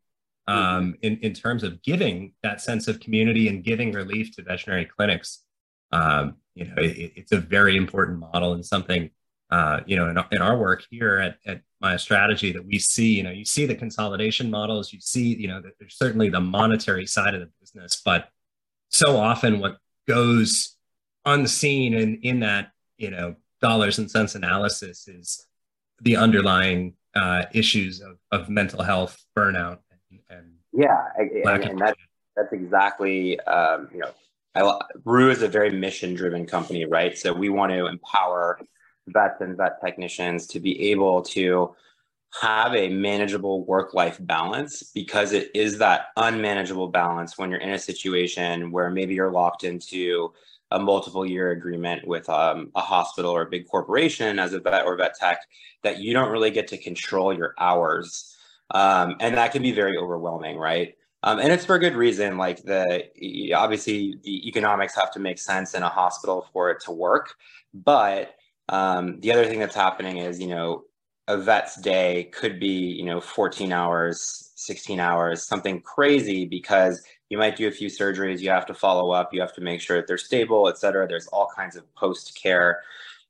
Um, 0.52 0.96
in, 1.02 1.18
in 1.18 1.34
terms 1.34 1.64
of 1.64 1.82
giving 1.82 2.34
that 2.44 2.62
sense 2.62 2.88
of 2.88 3.00
community 3.00 3.48
and 3.48 3.64
giving 3.64 3.92
relief 3.92 4.36
to 4.36 4.44
veterinary 4.44 4.86
clinics. 4.86 5.44
Um, 5.92 6.36
you 6.56 6.66
know, 6.66 6.74
it, 6.78 7.14
it's 7.16 7.32
a 7.32 7.38
very 7.38 7.78
important 7.78 8.20
model 8.20 8.54
and 8.54 8.66
something, 8.66 9.10
uh, 9.50 9.82
you 9.86 9.96
know, 9.96 10.10
in, 10.10 10.18
in 10.32 10.42
our 10.42 10.58
work 10.58 10.84
here 10.90 11.18
at, 11.18 11.38
at 11.46 11.62
Maya 11.80 12.00
Strategy 12.00 12.52
that 12.52 12.66
we 12.66 12.80
see, 12.80 13.16
you 13.16 13.24
know, 13.24 13.32
you 13.32 13.46
see 13.46 13.66
the 13.66 13.76
consolidation 13.76 14.50
models, 14.50 14.94
you 14.94 15.00
see, 15.02 15.36
you 15.36 15.48
know, 15.48 15.62
that 15.62 15.74
there's 15.80 15.98
certainly 15.98 16.30
the 16.30 16.40
monetary 16.42 17.06
side 17.06 17.34
of 17.34 17.42
the 17.42 17.50
business, 17.60 18.02
but 18.04 18.30
so 18.90 19.18
often 19.18 19.60
what 19.60 19.78
goes 20.08 20.76
unseen 21.26 21.94
in, 21.94 22.20
in 22.22 22.40
that, 22.42 22.72
you 22.98 23.10
know, 23.10 23.36
dollars 23.62 24.00
and 24.00 24.10
cents 24.10 24.36
analysis 24.36 25.08
is 25.08 25.46
the 26.02 26.18
underlying 26.18 26.96
uh, 27.16 27.44
issues 27.54 28.02
of, 28.02 28.18
of 28.32 28.50
mental 28.50 28.82
health, 28.82 29.24
burnout, 29.38 29.80
and 30.30 30.54
yeah, 30.74 31.04
and, 31.18 31.64
and 31.64 31.80
that, 31.80 31.98
that's 32.36 32.54
exactly 32.54 33.40
um, 33.42 33.90
you 33.94 34.00
know, 34.00 34.12
I, 34.56 34.80
Roo 35.06 35.30
is 35.30 35.42
a 35.42 35.48
very 35.48 35.72
mission 35.72 36.14
driven 36.14 36.46
company, 36.46 36.86
right? 36.86 37.18
So 37.18 37.34
we 37.34 37.50
want 37.50 37.72
to 37.72 37.88
empower 37.88 38.60
vets 39.08 39.42
and 39.42 39.58
vet 39.58 39.82
technicians 39.84 40.48
to 40.48 40.60
be 40.60 40.92
able 40.92 41.22
to 41.22 41.76
have 42.42 42.74
a 42.76 42.88
manageable 42.88 43.66
work 43.66 43.94
life 43.94 44.18
balance 44.22 44.84
because 44.94 45.34
it 45.34 45.52
is 45.54 45.78
that 45.80 46.08
unmanageable 46.16 46.88
balance 46.88 47.38
when 47.38 47.52
you're 47.52 47.60
in 47.60 47.72
a 47.72 47.80
situation 47.80 48.72
where 48.72 48.90
maybe 48.90 49.14
you're 49.14 49.32
locked 49.32 49.66
into 49.66 50.32
a 50.72 50.80
multiple 50.80 51.26
year 51.26 51.52
agreement 51.52 52.08
with 52.08 52.30
um, 52.30 52.72
a 52.76 52.82
hospital 52.82 53.32
or 53.32 53.42
a 53.42 53.50
big 53.50 53.68
corporation 53.68 54.40
as 54.40 54.54
a 54.54 54.60
vet 54.60 54.86
or 54.86 54.96
vet 54.96 55.14
tech 55.16 55.42
that 55.84 56.00
you 56.00 56.14
don't 56.14 56.32
really 56.32 56.52
get 56.52 56.70
to 56.70 56.78
control 56.78 57.34
your 57.34 57.54
hours 57.58 58.31
um, 58.72 59.16
and 59.20 59.38
that 59.38 59.52
can 59.52 59.62
be 59.62 59.72
very 59.72 59.98
overwhelming, 59.98 60.58
right? 60.58 60.96
Um, 61.24 61.40
and 61.40 61.52
it's 61.52 61.66
for 61.66 61.76
a 61.76 61.80
good 61.80 61.96
reason. 61.96 62.38
Like 62.38 62.64
the 62.64 63.06
obviously 63.56 64.16
the 64.24 64.48
economics 64.48 64.96
have 64.96 65.12
to 65.12 65.20
make 65.20 65.38
sense 65.38 65.76
in 65.76 65.84
a 65.84 65.90
hospital 65.90 66.48
for 66.52 66.72
it 66.72 66.82
to 66.86 66.92
work. 66.92 67.36
But 67.74 68.36
um, 68.70 69.20
the 69.20 69.32
other 69.32 69.46
thing 69.46 69.60
that's 69.60 69.76
happening 69.76 70.18
is, 70.18 70.40
you 70.40 70.48
know, 70.48 70.84
a 71.28 71.38
vet's 71.38 71.76
day 71.76 72.30
could 72.34 72.60
be, 72.60 72.68
you 72.68 73.06
know, 73.06 73.22
14 73.22 73.72
hours, 73.72 74.52
16 74.56 75.00
hours, 75.00 75.44
something 75.46 75.82
crazy 75.82 76.46
because 76.46 77.04
you 77.30 77.38
might 77.38 77.56
do 77.56 77.68
a 77.68 77.72
few 77.72 77.88
surgeries, 77.88 78.40
you 78.40 78.50
have 78.50 78.66
to 78.66 78.74
follow 78.74 79.12
up, 79.12 79.34
you 79.34 79.40
have 79.40 79.54
to 79.54 79.62
make 79.62 79.80
sure 79.80 79.98
that 79.98 80.08
they're 80.08 80.18
stable, 80.18 80.68
et 80.68 80.78
cetera. 80.78 81.08
There's 81.08 81.28
all 81.28 81.48
kinds 81.56 81.76
of 81.76 81.94
post 81.96 82.38
care 82.42 82.82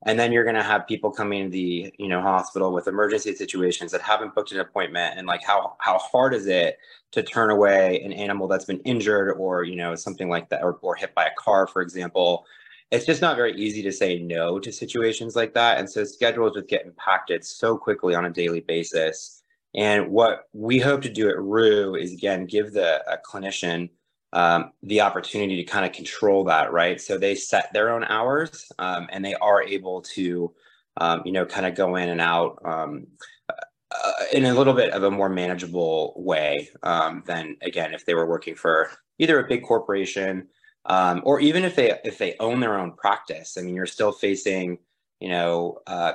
and 0.04 0.20
then 0.20 0.32
you're 0.32 0.44
going 0.44 0.56
to 0.56 0.64
have 0.64 0.88
people 0.88 1.12
coming 1.12 1.46
to 1.46 1.50
the 1.50 1.94
you 1.98 2.08
know 2.08 2.22
hospital 2.22 2.74
with 2.74 2.88
emergency 2.88 3.36
situations 3.36 3.92
that 3.92 4.02
haven't 4.02 4.34
booked 4.34 4.52
an 4.52 4.60
appointment 4.60 5.18
and 5.18 5.28
like 5.28 5.44
how 5.44 5.76
how 5.80 5.98
hard 5.98 6.34
is 6.34 6.48
it 6.48 6.80
to 7.12 7.22
turn 7.22 7.50
away 7.50 8.02
an 8.04 8.14
animal 8.14 8.48
that's 8.48 8.66
been 8.66 8.80
injured 8.80 9.36
or 9.38 9.64
you 9.64 9.76
know 9.76 9.96
something 9.96 10.30
like 10.30 10.50
that 10.50 10.64
or, 10.64 10.78
or 10.82 10.96
hit 10.96 11.14
by 11.16 11.26
a 11.26 11.36
car 11.38 11.68
for 11.68 11.82
example? 11.82 12.46
It's 12.92 13.06
just 13.06 13.22
not 13.22 13.38
very 13.38 13.56
easy 13.56 13.82
to 13.84 13.92
say 13.92 14.20
no 14.20 14.60
to 14.60 14.72
situations 14.72 15.36
like 15.36 15.54
that 15.54 15.78
and 15.78 15.90
so 15.90 16.04
schedules 16.04 16.54
just 16.56 16.68
get 16.68 16.86
impacted 16.86 17.46
so 17.46 17.78
quickly 17.78 18.16
on 18.16 18.26
a 18.26 18.30
daily 18.30 18.62
basis. 18.62 19.44
And 19.74 20.10
what 20.10 20.50
we 20.52 20.80
hope 20.80 21.02
to 21.04 21.10
do 21.10 21.30
at 21.30 21.40
Roo 21.40 21.96
is 21.96 22.12
again 22.12 22.46
give 22.46 22.74
the 22.74 23.02
clinician 23.30 23.90
um, 24.34 24.72
the 24.84 25.02
opportunity 25.02 25.58
to 25.58 25.64
kind 25.64 25.86
of 25.86 25.92
control 25.92 26.44
that, 26.46 26.72
right? 26.72 27.00
So 27.02 27.18
they 27.18 27.36
set 27.36 27.72
their 27.74 27.90
own 27.90 28.04
hours 28.04 28.72
um, 28.80 29.08
and 29.12 29.24
they 29.24 29.36
are 29.36 29.62
able 29.64 30.02
to, 30.14 30.54
um, 30.98 31.22
you 31.26 31.32
know, 31.32 31.46
kind 31.46 31.66
of 31.66 31.76
go 31.76 31.96
in 31.96 32.10
and 32.10 32.22
out 32.22 32.60
um, 32.64 33.08
uh, 33.50 34.24
in 34.32 34.46
a 34.46 34.54
little 34.54 34.74
bit 34.74 34.94
of 34.94 35.04
a 35.04 35.12
more 35.12 35.30
manageable 35.30 36.14
way 36.16 36.70
um, 36.84 37.24
than, 37.26 37.58
again, 37.62 37.94
if 37.94 38.06
they 38.06 38.14
were 38.14 38.26
working 38.26 38.56
for 38.56 38.90
either 39.20 39.40
a 39.40 39.48
big 39.48 39.64
corporation 39.64 40.48
um, 40.86 41.22
or 41.26 41.40
even 41.40 41.64
if 41.64 41.76
they 41.76 41.94
if 42.04 42.18
they 42.18 42.36
own 42.40 42.60
their 42.60 42.78
own 42.78 42.94
practice. 42.94 43.58
I 43.58 43.62
mean, 43.62 43.76
you're 43.76 43.86
still 43.86 44.12
facing, 44.12 44.80
you 45.20 45.30
know, 45.30 45.80
uh, 45.88 46.14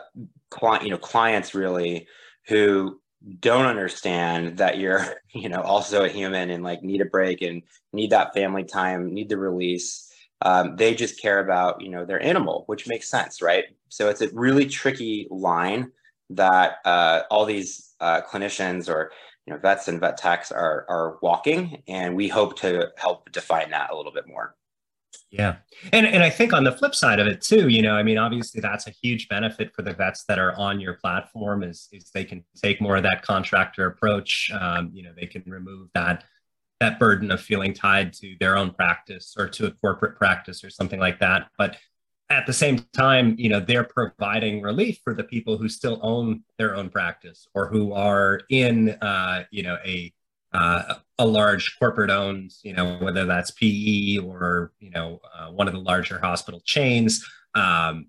client, 0.50 0.84
you 0.84 0.90
know, 0.90 0.98
clients 0.98 1.54
really 1.54 2.08
who 2.48 3.00
don't 3.40 3.66
understand 3.66 4.58
that 4.58 4.78
you're 4.78 5.04
you 5.34 5.48
know 5.48 5.60
also 5.62 6.04
a 6.04 6.08
human 6.08 6.50
and 6.50 6.62
like 6.62 6.82
need 6.82 7.00
a 7.00 7.06
break 7.06 7.42
and 7.42 7.62
need 7.92 8.10
that 8.10 8.34
family 8.34 8.64
time 8.64 9.12
need 9.12 9.28
the 9.28 9.38
release. 9.38 10.12
Um, 10.42 10.76
they 10.76 10.94
just 10.94 11.20
care 11.20 11.40
about 11.40 11.80
you 11.80 11.88
know 11.88 12.04
their 12.04 12.22
animal 12.22 12.64
which 12.66 12.86
makes 12.86 13.08
sense 13.08 13.40
right? 13.42 13.64
So 13.88 14.08
it's 14.08 14.20
a 14.20 14.28
really 14.32 14.66
tricky 14.66 15.28
line 15.30 15.92
that 16.30 16.78
uh, 16.84 17.22
all 17.30 17.46
these 17.46 17.94
uh, 18.00 18.20
clinicians 18.22 18.88
or 18.88 19.12
you 19.46 19.54
know 19.54 19.60
vets 19.60 19.88
and 19.88 20.00
vet 20.00 20.16
techs 20.18 20.52
are 20.52 20.84
are 20.88 21.18
walking 21.22 21.82
and 21.88 22.16
we 22.16 22.28
hope 22.28 22.58
to 22.60 22.90
help 22.96 23.30
define 23.32 23.70
that 23.70 23.90
a 23.90 23.96
little 23.96 24.12
bit 24.12 24.26
more 24.26 24.54
Yeah. 25.36 25.56
And 25.92 26.06
and 26.06 26.22
I 26.22 26.30
think 26.30 26.54
on 26.54 26.64
the 26.64 26.72
flip 26.72 26.94
side 26.94 27.20
of 27.20 27.26
it 27.26 27.42
too, 27.42 27.68
you 27.68 27.82
know, 27.82 27.94
I 27.94 28.02
mean, 28.02 28.16
obviously 28.16 28.60
that's 28.62 28.86
a 28.86 28.90
huge 28.90 29.28
benefit 29.28 29.74
for 29.74 29.82
the 29.82 29.92
vets 29.92 30.24
that 30.24 30.38
are 30.38 30.56
on 30.56 30.80
your 30.80 30.94
platform 30.94 31.62
is 31.62 31.88
is 31.92 32.10
they 32.14 32.24
can 32.24 32.42
take 32.62 32.80
more 32.80 32.96
of 32.96 33.02
that 33.02 33.22
contractor 33.22 33.86
approach. 33.86 34.50
Um, 34.58 34.90
you 34.94 35.02
know, 35.02 35.12
they 35.14 35.26
can 35.26 35.42
remove 35.46 35.88
that 35.94 36.24
that 36.80 36.98
burden 36.98 37.30
of 37.30 37.40
feeling 37.40 37.74
tied 37.74 38.12
to 38.14 38.36
their 38.40 38.56
own 38.56 38.70
practice 38.70 39.34
or 39.38 39.48
to 39.48 39.66
a 39.66 39.70
corporate 39.70 40.16
practice 40.16 40.64
or 40.64 40.70
something 40.70 41.00
like 41.00 41.20
that. 41.20 41.48
But 41.58 41.76
at 42.28 42.46
the 42.46 42.52
same 42.52 42.84
time, 42.92 43.34
you 43.38 43.48
know, 43.48 43.60
they're 43.60 43.84
providing 43.84 44.62
relief 44.62 45.00
for 45.04 45.14
the 45.14 45.24
people 45.24 45.58
who 45.58 45.68
still 45.68 46.00
own 46.02 46.42
their 46.58 46.74
own 46.74 46.90
practice 46.90 47.46
or 47.54 47.68
who 47.68 47.92
are 47.92 48.40
in, 48.50 48.90
uh, 49.00 49.44
you 49.50 49.62
know, 49.62 49.78
a 49.84 50.12
uh, 50.56 50.94
a 51.18 51.26
large 51.26 51.78
corporate 51.78 52.10
owned, 52.10 52.52
you 52.62 52.72
know, 52.72 52.96
whether 52.98 53.26
that's 53.26 53.50
PE 53.50 54.18
or 54.18 54.72
you 54.78 54.90
know 54.90 55.20
uh, 55.34 55.48
one 55.48 55.68
of 55.68 55.74
the 55.74 55.80
larger 55.80 56.18
hospital 56.18 56.60
chains. 56.64 57.26
Um, 57.54 58.06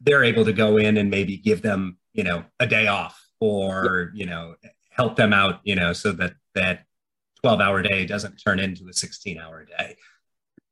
they're 0.00 0.24
able 0.24 0.44
to 0.44 0.52
go 0.52 0.76
in 0.76 0.96
and 0.96 1.10
maybe 1.10 1.36
give 1.36 1.60
them, 1.62 1.98
you 2.12 2.22
know, 2.22 2.44
a 2.60 2.66
day 2.66 2.86
off 2.86 3.20
or 3.40 4.10
you 4.14 4.26
know 4.26 4.54
help 4.90 5.16
them 5.16 5.32
out, 5.32 5.60
you 5.64 5.74
know, 5.74 5.92
so 5.92 6.12
that 6.12 6.34
that 6.54 6.84
12 7.42 7.60
hour 7.60 7.82
day 7.82 8.04
doesn't 8.04 8.36
turn 8.36 8.58
into 8.58 8.88
a 8.88 8.92
16 8.92 9.38
hour 9.38 9.64
day. 9.64 9.96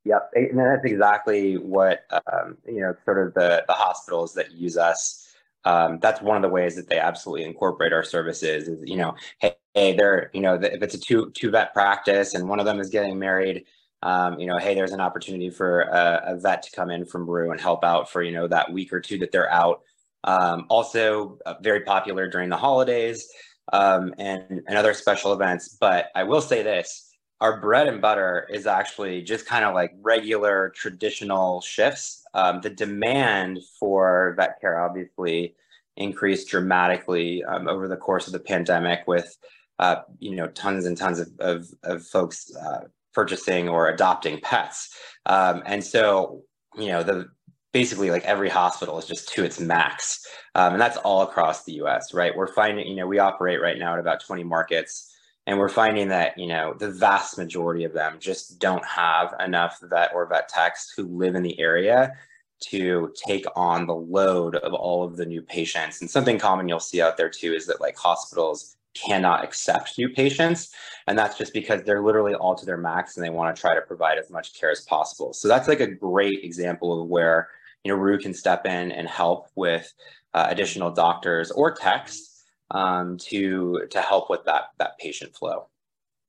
Yep, 0.04 0.30
and 0.35 0.59
that's 0.59 0.85
exactly 0.85 1.56
what 1.56 2.04
um, 2.11 2.56
you 2.64 2.80
know. 2.80 2.95
Sort 3.04 3.26
of 3.26 3.35
the 3.35 3.64
the 3.66 3.73
hospitals 3.73 4.35
that 4.35 4.52
use 4.52 4.76
us. 4.76 5.25
Um, 5.66 5.99
that's 6.00 6.23
one 6.23 6.37
of 6.37 6.42
the 6.42 6.49
ways 6.49 6.76
that 6.76 6.88
they 6.88 6.99
absolutely 6.99 7.44
incorporate 7.44 7.92
our 7.92 8.04
services. 8.04 8.68
Is 8.68 8.88
you 8.88 8.96
know, 8.96 9.14
hey, 9.40 9.56
hey 9.75 9.96
they're 9.96 10.30
you 10.32 10.40
know, 10.40 10.54
if 10.54 10.82
it's 10.82 10.94
a 10.94 11.00
two 11.00 11.30
two 11.35 11.50
vet 11.50 11.75
practice 11.75 12.35
and 12.35 12.49
one 12.49 12.61
of 12.61 12.66
them 12.66 12.78
is 12.78 12.88
getting 12.88 13.18
married, 13.18 13.64
um, 14.02 14.38
you 14.38 14.46
know, 14.46 14.58
hey, 14.58 14.75
there's 14.75 14.92
an 14.92 15.00
opportunity 15.00 15.50
for 15.50 15.80
a, 15.80 16.23
a, 16.26 16.37
vet 16.38 16.62
to 16.62 16.70
come 16.70 16.90
in 16.90 17.04
from 17.04 17.28
Roo 17.28 17.50
and 17.50 17.61
help 17.61 17.85
out 17.85 18.08
for 18.08 18.23
you 18.23 18.30
know 18.30 18.46
that 18.46 18.73
week 18.73 18.92
or 18.92 19.00
two 19.00 19.18
that 19.18 19.32
they're 19.32 19.52
out. 19.52 19.80
Um, 20.23 20.66
also, 20.70 21.38
uh, 21.44 21.54
very 21.61 21.80
popular 21.80 22.28
during 22.28 22.49
the 22.49 22.56
holidays 22.56 23.28
um, 23.73 24.14
and 24.18 24.62
and 24.68 24.78
other 24.78 24.94
special 24.94 25.32
events. 25.32 25.76
But 25.80 26.11
I 26.14 26.23
will 26.23 26.40
say 26.40 26.62
this 26.62 27.05
our 27.40 27.61
bread 27.61 27.87
and 27.87 28.00
butter 28.00 28.49
is 28.50 28.66
actually 28.66 29.23
just 29.23 29.47
kind 29.47 29.64
of 29.64 29.75
like 29.75 29.93
regular 30.00 30.73
traditional 30.75 31.61
shifts. 31.61 32.25
Um, 32.35 32.61
the 32.61 32.71
demand 32.71 33.61
for 33.78 34.35
vet 34.37 34.61
care 34.61 34.81
obviously 34.81 35.55
increased 35.97 36.49
dramatically 36.49 37.45
um, 37.45 37.69
over 37.69 37.88
the 37.88 37.97
course 37.97 38.26
of 38.26 38.33
the 38.33 38.38
pandemic 38.38 39.00
with 39.07 39.37
uh, 39.78 39.97
you 40.19 40.35
know 40.35 40.47
tons 40.49 40.87
and 40.87 40.97
tons 40.97 41.21
of, 41.21 41.28
of, 41.38 41.66
of 41.83 42.07
folks 42.07 42.55
uh, 42.57 42.85
purchasing 43.12 43.69
or 43.69 43.88
adopting 43.88 44.40
pets. 44.40 44.95
Um, 45.26 45.62
and 45.66 45.85
so 45.85 46.43
you 46.76 46.88
know 46.88 47.02
the 47.02 47.26
basically 47.73 48.11
like 48.11 48.25
every 48.25 48.49
hospital 48.49 48.99
is 48.99 49.05
just 49.05 49.28
to 49.28 49.45
its 49.45 49.61
max. 49.61 50.26
Um, 50.55 50.75
and 50.75 50.81
that's 50.81 50.97
all 50.99 51.21
across 51.21 51.64
the 51.64 51.75
us 51.75 52.14
right? 52.14 52.35
We're 52.35 52.52
finding 52.55 52.87
you 52.87 52.97
know 52.97 53.07
we 53.07 53.19
operate 53.19 53.61
right 53.61 53.78
now 53.78 53.93
at 53.93 54.00
about 54.00 54.25
20 54.25 54.45
markets 54.45 55.12
and 55.46 55.58
we're 55.58 55.68
finding 55.68 56.08
that 56.08 56.36
you 56.38 56.46
know 56.46 56.74
the 56.74 56.90
vast 56.90 57.38
majority 57.38 57.84
of 57.84 57.92
them 57.92 58.16
just 58.18 58.58
don't 58.58 58.84
have 58.84 59.34
enough 59.44 59.78
vet 59.82 60.10
or 60.14 60.26
vet 60.26 60.48
techs 60.48 60.92
who 60.96 61.04
live 61.04 61.34
in 61.34 61.42
the 61.42 61.58
area 61.60 62.12
to 62.58 63.12
take 63.26 63.44
on 63.54 63.86
the 63.86 63.94
load 63.94 64.56
of 64.56 64.72
all 64.72 65.04
of 65.04 65.16
the 65.16 65.26
new 65.26 65.42
patients. 65.42 66.00
And 66.00 66.10
something 66.10 66.38
common 66.38 66.68
you'll 66.68 66.80
see 66.80 67.02
out 67.02 67.16
there 67.16 67.28
too 67.28 67.52
is 67.52 67.66
that 67.66 67.80
like 67.80 67.96
hospitals 67.96 68.76
cannot 68.94 69.44
accept 69.44 69.98
new 69.98 70.08
patients. 70.08 70.74
And 71.06 71.18
that's 71.18 71.36
just 71.36 71.52
because 71.52 71.82
they're 71.82 72.02
literally 72.02 72.34
all 72.34 72.54
to 72.54 72.64
their 72.64 72.78
max 72.78 73.16
and 73.16 73.24
they 73.24 73.30
want 73.30 73.54
to 73.54 73.60
try 73.60 73.74
to 73.74 73.82
provide 73.82 74.18
as 74.18 74.30
much 74.30 74.58
care 74.58 74.70
as 74.70 74.80
possible. 74.82 75.34
So 75.34 75.48
that's 75.48 75.68
like 75.68 75.80
a 75.80 75.86
great 75.86 76.44
example 76.44 77.02
of 77.02 77.08
where 77.08 77.48
you 77.84 77.92
know 77.92 77.98
Roo 77.98 78.18
can 78.18 78.32
step 78.32 78.64
in 78.64 78.90
and 78.90 79.06
help 79.06 79.48
with 79.54 79.92
uh, 80.32 80.46
additional 80.48 80.90
doctors 80.90 81.50
or 81.50 81.72
techs 81.72 82.36
um, 82.70 83.16
to 83.18 83.87
to 83.90 84.00
help 84.00 84.30
with 84.30 84.44
that 84.44 84.70
that 84.78 84.99
patient 84.99 85.35
flow. 85.35 85.68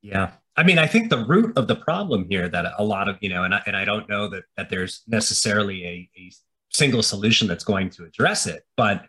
Yeah, 0.01 0.32
I 0.56 0.63
mean, 0.63 0.79
I 0.79 0.88
think 0.88 1.10
the 1.10 1.25
root 1.25 1.58
of 1.58 1.67
the 1.67 1.75
problem 1.75 2.27
here 2.29 2.48
that 2.50 2.65
a 2.77 2.84
lot 2.84 3.10
of 3.10 3.17
you 3.22 3.29
know, 3.29 3.44
and 3.44 3.53
I, 3.53 3.62
and 3.65 3.75
I 3.75 3.86
don't 3.86 4.08
know 4.10 4.27
that 4.29 4.44
that 4.56 4.70
there's 4.70 5.03
necessarily 5.08 5.86
a, 5.86 6.10
a 6.17 6.32
single 6.70 7.03
solution 7.03 7.48
that's 7.48 7.63
going 7.63 7.89
to 7.91 8.06
address 8.06 8.48
it, 8.48 8.65
but 8.75 9.06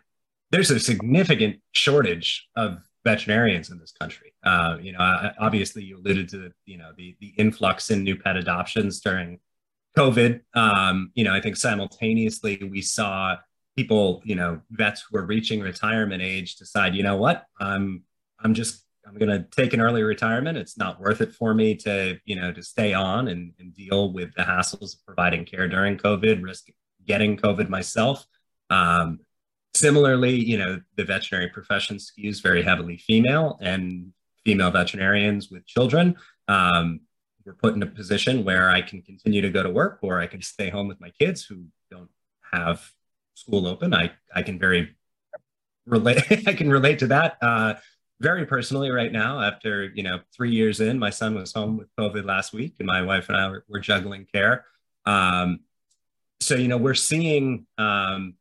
there's 0.51 0.71
a 0.71 0.79
significant 0.79 1.57
shortage 1.73 2.47
of 2.55 2.79
veterinarians 3.05 3.69
in 3.69 3.79
this 3.79 3.91
country. 3.91 4.33
Uh, 4.43 4.77
you 4.81 4.91
know, 4.91 5.31
obviously 5.39 5.83
you 5.83 5.97
alluded 5.97 6.29
to 6.29 6.51
you 6.65 6.77
know 6.77 6.91
the 6.97 7.15
the 7.19 7.33
influx 7.37 7.89
in 7.91 8.03
new 8.03 8.15
pet 8.15 8.35
adoptions 8.35 8.99
during 8.99 9.39
COVID. 9.97 10.41
Um, 10.53 11.11
you 11.15 11.23
know, 11.23 11.33
I 11.33 11.41
think 11.41 11.55
simultaneously 11.55 12.59
we 12.69 12.81
saw 12.81 13.37
people, 13.79 14.21
you 14.25 14.35
know, 14.35 14.59
vets 14.71 15.05
who 15.09 15.17
are 15.17 15.25
reaching 15.25 15.61
retirement 15.61 16.21
age 16.21 16.57
decide, 16.57 16.93
you 16.95 17.03
know 17.03 17.15
what, 17.15 17.45
I'm 17.61 18.03
I'm 18.41 18.53
just 18.53 18.83
I'm 19.07 19.17
going 19.17 19.29
to 19.29 19.47
take 19.49 19.73
an 19.73 19.79
early 19.79 20.03
retirement. 20.03 20.57
It's 20.57 20.77
not 20.77 20.99
worth 20.99 21.21
it 21.21 21.31
for 21.31 21.53
me 21.53 21.75
to, 21.77 22.19
you 22.25 22.35
know, 22.35 22.51
to 22.51 22.61
stay 22.61 22.93
on 22.93 23.29
and, 23.29 23.53
and 23.57 23.73
deal 23.73 24.11
with 24.11 24.35
the 24.35 24.43
hassles 24.43 24.93
of 24.95 25.05
providing 25.05 25.45
care 25.45 25.67
during 25.67 25.97
COVID, 25.97 26.43
risk 26.43 26.67
getting 27.07 27.37
COVID 27.37 27.69
myself. 27.69 28.25
Um, 28.69 29.21
similarly, 29.73 30.35
you 30.35 30.57
know, 30.57 30.81
the 30.97 31.05
veterinary 31.05 31.49
profession 31.49 31.97
skews 31.97 32.43
very 32.43 32.61
heavily 32.61 32.97
female 32.97 33.57
and 33.61 34.11
female 34.45 34.71
veterinarians 34.71 35.49
with 35.49 35.65
children. 35.65 36.17
Um, 36.49 36.99
we're 37.45 37.53
put 37.53 37.75
in 37.75 37.81
a 37.81 37.87
position 37.87 38.43
where 38.43 38.69
I 38.69 38.81
can 38.81 39.01
continue 39.01 39.41
to 39.41 39.49
go 39.49 39.63
to 39.63 39.69
work 39.69 39.99
or 40.01 40.19
I 40.19 40.27
can 40.27 40.41
stay 40.41 40.69
home 40.69 40.89
with 40.89 40.99
my 40.99 41.11
kids 41.11 41.45
who 41.45 41.63
don't 41.89 42.11
have 42.51 42.91
school 43.39 43.67
open. 43.67 43.93
I 43.93 44.11
I 44.33 44.43
can 44.43 44.59
very 44.59 44.95
relate. 45.85 46.23
I 46.47 46.53
can 46.53 46.69
relate 46.69 46.99
to 46.99 47.07
that 47.07 47.37
uh, 47.41 47.75
very 48.19 48.45
personally 48.45 48.89
right 48.89 49.11
now. 49.11 49.41
After 49.41 49.85
you 49.85 50.03
know 50.03 50.19
three 50.35 50.51
years 50.51 50.79
in, 50.79 50.99
my 50.99 51.09
son 51.09 51.35
was 51.35 51.53
home 51.53 51.77
with 51.77 51.87
COVID 51.97 52.25
last 52.25 52.53
week, 52.53 52.75
and 52.79 52.87
my 52.87 53.01
wife 53.01 53.29
and 53.29 53.37
I 53.37 53.49
were, 53.49 53.65
were 53.67 53.79
juggling 53.79 54.25
care. 54.31 54.65
Um, 55.05 55.61
so 56.39 56.55
you 56.55 56.67
know 56.67 56.77
we're 56.77 56.93
seeing 56.93 57.65
um, 57.77 58.35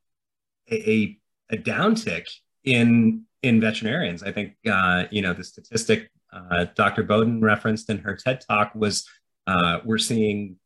a, 0.71 1.17
a 1.51 1.57
downtick 1.57 2.29
in 2.65 3.25
in 3.43 3.61
veterinarians. 3.61 4.23
I 4.23 4.33
think 4.33 4.57
uh, 4.71 5.05
you 5.11 5.23
know 5.23 5.33
the 5.33 5.45
statistic 5.45 6.11
uh, 6.33 6.67
Dr. 6.75 7.05
Bowden 7.05 7.41
referenced 7.41 7.89
in 7.91 7.99
her 7.99 8.17
TED 8.17 8.43
talk 8.47 8.73
was 8.75 9.09
uh, 9.47 9.79
we're 9.85 9.99
seeing 9.99 10.57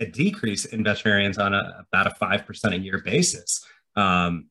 a 0.00 0.06
decrease 0.06 0.64
in 0.64 0.82
veterinarians 0.82 1.38
on 1.38 1.54
a, 1.54 1.84
about 1.92 2.06
a 2.06 2.10
5% 2.10 2.72
a 2.72 2.78
year 2.78 3.02
basis. 3.04 3.64
Um, 3.96 4.46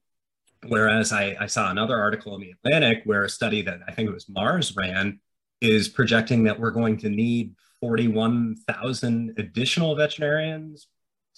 whereas 0.67 1.11
I, 1.11 1.35
I, 1.39 1.47
saw 1.47 1.71
another 1.71 1.97
article 1.97 2.35
in 2.35 2.41
the 2.41 2.51
Atlantic 2.51 3.01
where 3.05 3.23
a 3.23 3.29
study 3.29 3.61
that 3.63 3.79
I 3.87 3.93
think 3.93 4.09
it 4.09 4.13
was 4.13 4.27
Mars 4.29 4.75
ran 4.75 5.19
is 5.61 5.87
projecting 5.87 6.43
that 6.43 6.59
we're 6.59 6.71
going 6.71 6.97
to 6.97 7.09
need 7.09 7.55
41,000 7.81 9.35
additional 9.37 9.95
veterinarians 9.95 10.87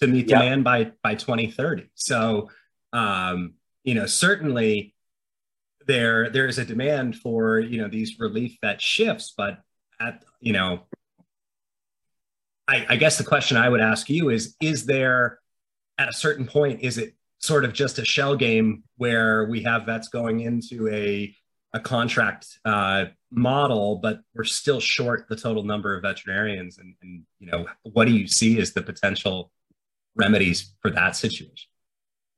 to 0.00 0.08
meet 0.08 0.28
yep. 0.28 0.40
demand 0.40 0.64
by, 0.64 0.92
by 1.02 1.14
2030. 1.14 1.90
So, 1.94 2.50
um, 2.92 3.54
you 3.84 3.94
know, 3.94 4.06
certainly 4.06 4.94
there, 5.86 6.28
there 6.30 6.46
is 6.46 6.58
a 6.58 6.64
demand 6.64 7.16
for, 7.16 7.60
you 7.60 7.80
know, 7.80 7.88
these 7.88 8.18
relief 8.18 8.58
vet 8.60 8.80
shifts, 8.80 9.32
but 9.36 9.60
at, 10.00 10.24
you 10.40 10.52
know, 10.52 10.82
I, 12.68 12.86
I 12.90 12.96
guess 12.96 13.18
the 13.18 13.24
question 13.24 13.56
I 13.56 13.68
would 13.68 13.80
ask 13.80 14.08
you 14.08 14.30
is: 14.30 14.56
Is 14.60 14.86
there, 14.86 15.38
at 15.98 16.08
a 16.08 16.12
certain 16.12 16.46
point, 16.46 16.80
is 16.80 16.98
it 16.98 17.14
sort 17.38 17.64
of 17.64 17.72
just 17.72 17.98
a 17.98 18.04
shell 18.04 18.36
game 18.36 18.84
where 18.96 19.46
we 19.46 19.62
have 19.64 19.86
vets 19.86 20.08
going 20.08 20.40
into 20.40 20.88
a 20.88 21.34
a 21.74 21.80
contract 21.80 22.58
uh, 22.64 23.06
model, 23.30 23.96
but 23.96 24.20
we're 24.34 24.44
still 24.44 24.80
short 24.80 25.26
the 25.28 25.36
total 25.36 25.62
number 25.62 25.96
of 25.96 26.02
veterinarians. 26.02 26.78
And, 26.78 26.94
and, 27.02 27.22
you 27.38 27.50
know, 27.50 27.66
what 27.82 28.06
do 28.06 28.12
you 28.12 28.28
see 28.28 28.60
as 28.60 28.72
the 28.72 28.82
potential 28.82 29.50
remedies 30.14 30.74
for 30.80 30.90
that 30.90 31.16
situation? 31.16 31.68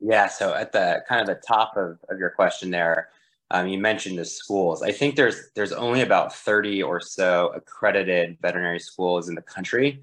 Yeah. 0.00 0.28
So 0.28 0.54
at 0.54 0.72
the 0.72 1.02
kind 1.08 1.20
of 1.20 1.26
the 1.26 1.42
top 1.46 1.76
of, 1.76 1.98
of 2.08 2.18
your 2.18 2.30
question 2.30 2.70
there, 2.70 3.08
um, 3.50 3.66
you 3.68 3.78
mentioned 3.78 4.18
the 4.18 4.24
schools. 4.24 4.82
I 4.82 4.92
think 4.92 5.16
there's 5.16 5.50
there's 5.54 5.72
only 5.72 6.02
about 6.02 6.34
30 6.34 6.82
or 6.82 7.00
so 7.00 7.52
accredited 7.54 8.38
veterinary 8.40 8.80
schools 8.80 9.28
in 9.28 9.34
the 9.34 9.42
country. 9.42 10.02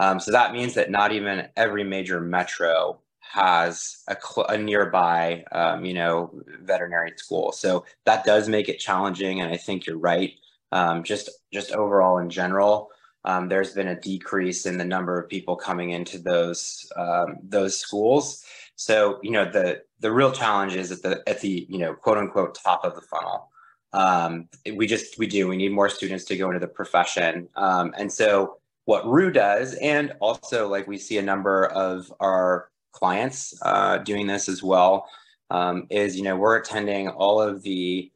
Um, 0.00 0.20
so 0.20 0.30
that 0.30 0.52
means 0.52 0.74
that 0.74 0.90
not 0.90 1.12
even 1.12 1.48
every 1.56 1.84
major 1.84 2.20
metro 2.20 3.00
has 3.20 4.02
a, 4.08 4.16
cl- 4.20 4.46
a 4.46 4.56
nearby, 4.56 5.44
um, 5.52 5.84
you 5.84 5.94
know, 5.94 6.30
veterinary 6.62 7.12
school. 7.16 7.52
So 7.52 7.84
that 8.04 8.24
does 8.24 8.48
make 8.48 8.68
it 8.68 8.78
challenging. 8.78 9.40
And 9.40 9.52
I 9.52 9.56
think 9.56 9.86
you're 9.86 9.98
right. 9.98 10.32
Um, 10.72 11.02
just 11.02 11.30
just 11.52 11.72
overall 11.72 12.18
in 12.18 12.30
general, 12.30 12.90
um, 13.24 13.48
there's 13.48 13.72
been 13.72 13.88
a 13.88 14.00
decrease 14.00 14.66
in 14.66 14.78
the 14.78 14.84
number 14.84 15.18
of 15.18 15.28
people 15.28 15.56
coming 15.56 15.90
into 15.90 16.18
those 16.18 16.86
um, 16.96 17.38
those 17.42 17.78
schools. 17.78 18.44
So 18.76 19.18
you 19.22 19.30
know 19.30 19.50
the 19.50 19.82
the 20.00 20.12
real 20.12 20.30
challenge 20.30 20.74
is 20.74 20.92
at 20.92 21.02
the 21.02 21.22
at 21.26 21.40
the 21.40 21.66
you 21.68 21.78
know 21.78 21.94
quote 21.94 22.18
unquote 22.18 22.58
top 22.62 22.84
of 22.84 22.94
the 22.94 23.00
funnel. 23.00 23.50
Um, 23.94 24.48
we 24.74 24.86
just 24.86 25.18
we 25.18 25.26
do 25.26 25.48
we 25.48 25.56
need 25.56 25.72
more 25.72 25.88
students 25.88 26.24
to 26.26 26.36
go 26.36 26.48
into 26.48 26.60
the 26.60 26.68
profession, 26.68 27.48
and 27.56 28.12
so 28.12 28.58
what 28.88 29.06
Roo 29.06 29.30
does, 29.30 29.74
and 29.74 30.14
also 30.18 30.66
like 30.66 30.88
we 30.88 30.96
see 30.96 31.18
a 31.18 31.22
number 31.22 31.66
of 31.66 32.10
our 32.20 32.70
clients 32.92 33.52
uh, 33.60 33.98
doing 33.98 34.26
this 34.26 34.48
as 34.48 34.62
well. 34.62 35.06
Um, 35.50 35.86
is 35.90 36.16
you 36.16 36.22
know 36.22 36.36
we're 36.36 36.56
attending 36.56 37.10
all 37.10 37.38
of 37.38 37.62
the 37.62 38.10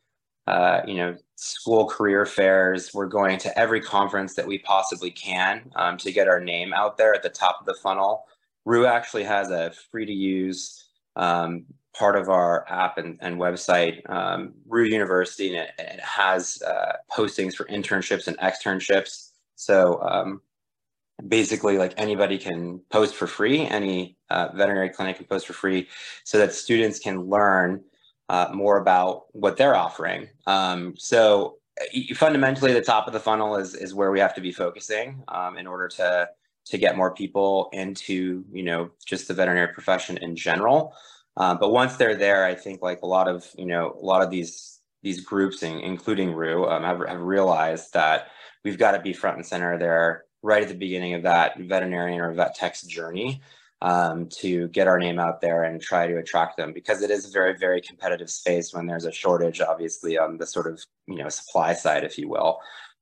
uh, 0.46 0.80
you 0.86 0.94
know 0.94 1.14
school 1.36 1.86
career 1.86 2.24
fairs. 2.24 2.94
We're 2.94 3.04
going 3.04 3.36
to 3.40 3.58
every 3.58 3.82
conference 3.82 4.34
that 4.36 4.46
we 4.46 4.60
possibly 4.60 5.10
can 5.10 5.70
um, 5.76 5.98
to 5.98 6.10
get 6.10 6.26
our 6.26 6.40
name 6.40 6.72
out 6.72 6.96
there 6.96 7.14
at 7.14 7.22
the 7.22 7.28
top 7.28 7.58
of 7.60 7.66
the 7.66 7.74
funnel. 7.74 8.24
Roo 8.64 8.86
actually 8.86 9.24
has 9.24 9.50
a 9.50 9.74
free 9.90 10.06
to 10.06 10.12
use 10.12 10.86
um, 11.16 11.66
part 11.94 12.16
of 12.16 12.30
our 12.30 12.66
app 12.70 12.96
and, 12.96 13.18
and 13.20 13.36
website, 13.36 14.08
um, 14.08 14.54
Roo 14.66 14.84
University, 14.84 15.54
and 15.54 15.68
it, 15.68 15.70
it 15.78 16.00
has 16.00 16.62
uh, 16.62 16.94
postings 17.14 17.56
for 17.56 17.66
internships 17.66 18.26
and 18.26 18.38
externships. 18.38 19.32
So 19.54 20.00
um, 20.00 20.40
basically, 21.28 21.78
like 21.78 21.94
anybody 21.96 22.38
can 22.38 22.80
post 22.90 23.14
for 23.14 23.26
free, 23.26 23.66
any 23.66 24.16
uh, 24.30 24.48
veterinary 24.54 24.90
clinic 24.90 25.16
can 25.16 25.26
post 25.26 25.46
for 25.46 25.52
free, 25.52 25.88
so 26.24 26.38
that 26.38 26.52
students 26.52 26.98
can 26.98 27.28
learn 27.28 27.82
uh, 28.28 28.48
more 28.52 28.78
about 28.78 29.24
what 29.32 29.56
they're 29.56 29.76
offering. 29.76 30.28
Um, 30.46 30.94
so 30.96 31.58
fundamentally, 32.14 32.72
the 32.72 32.80
top 32.80 33.06
of 33.06 33.12
the 33.12 33.20
funnel 33.20 33.56
is 33.56 33.74
is 33.74 33.94
where 33.94 34.10
we 34.10 34.20
have 34.20 34.34
to 34.34 34.40
be 34.40 34.52
focusing 34.52 35.22
um, 35.28 35.56
in 35.58 35.66
order 35.66 35.88
to 35.88 36.28
to 36.64 36.78
get 36.78 36.96
more 36.96 37.14
people 37.14 37.68
into 37.72 38.44
you 38.52 38.62
know 38.62 38.90
just 39.04 39.28
the 39.28 39.34
veterinary 39.34 39.72
profession 39.72 40.16
in 40.18 40.36
general. 40.36 40.94
Uh, 41.36 41.54
but 41.54 41.72
once 41.72 41.96
they're 41.96 42.16
there, 42.16 42.44
I 42.44 42.54
think 42.54 42.82
like 42.82 43.02
a 43.02 43.06
lot 43.06 43.28
of 43.28 43.46
you 43.56 43.66
know 43.66 43.96
a 44.00 44.04
lot 44.04 44.22
of 44.22 44.30
these 44.30 44.80
these 45.02 45.20
groups, 45.20 45.62
including 45.62 46.32
Roo, 46.32 46.64
um, 46.66 46.84
have, 46.84 47.00
have 47.08 47.20
realized 47.20 47.92
that 47.92 48.28
we've 48.64 48.78
got 48.78 48.92
to 48.92 49.00
be 49.00 49.12
front 49.12 49.36
and 49.36 49.44
center 49.44 49.76
there 49.76 50.24
right 50.42 50.62
at 50.62 50.68
the 50.68 50.74
beginning 50.74 51.14
of 51.14 51.22
that 51.22 51.58
veterinarian 51.58 52.20
or 52.20 52.32
vet 52.32 52.54
tech's 52.54 52.82
journey 52.82 53.40
um, 53.80 54.28
to 54.28 54.68
get 54.68 54.86
our 54.86 54.98
name 54.98 55.18
out 55.18 55.40
there 55.40 55.64
and 55.64 55.80
try 55.80 56.06
to 56.06 56.18
attract 56.18 56.56
them 56.56 56.72
because 56.72 57.02
it 57.02 57.10
is 57.10 57.26
a 57.26 57.32
very 57.32 57.56
very 57.56 57.80
competitive 57.80 58.30
space 58.30 58.72
when 58.72 58.86
there's 58.86 59.06
a 59.06 59.12
shortage 59.12 59.60
obviously 59.60 60.18
on 60.18 60.38
the 60.38 60.46
sort 60.46 60.66
of 60.66 60.84
you 61.06 61.16
know 61.16 61.28
supply 61.28 61.72
side 61.72 62.04
if 62.04 62.18
you 62.18 62.28
will. 62.28 62.58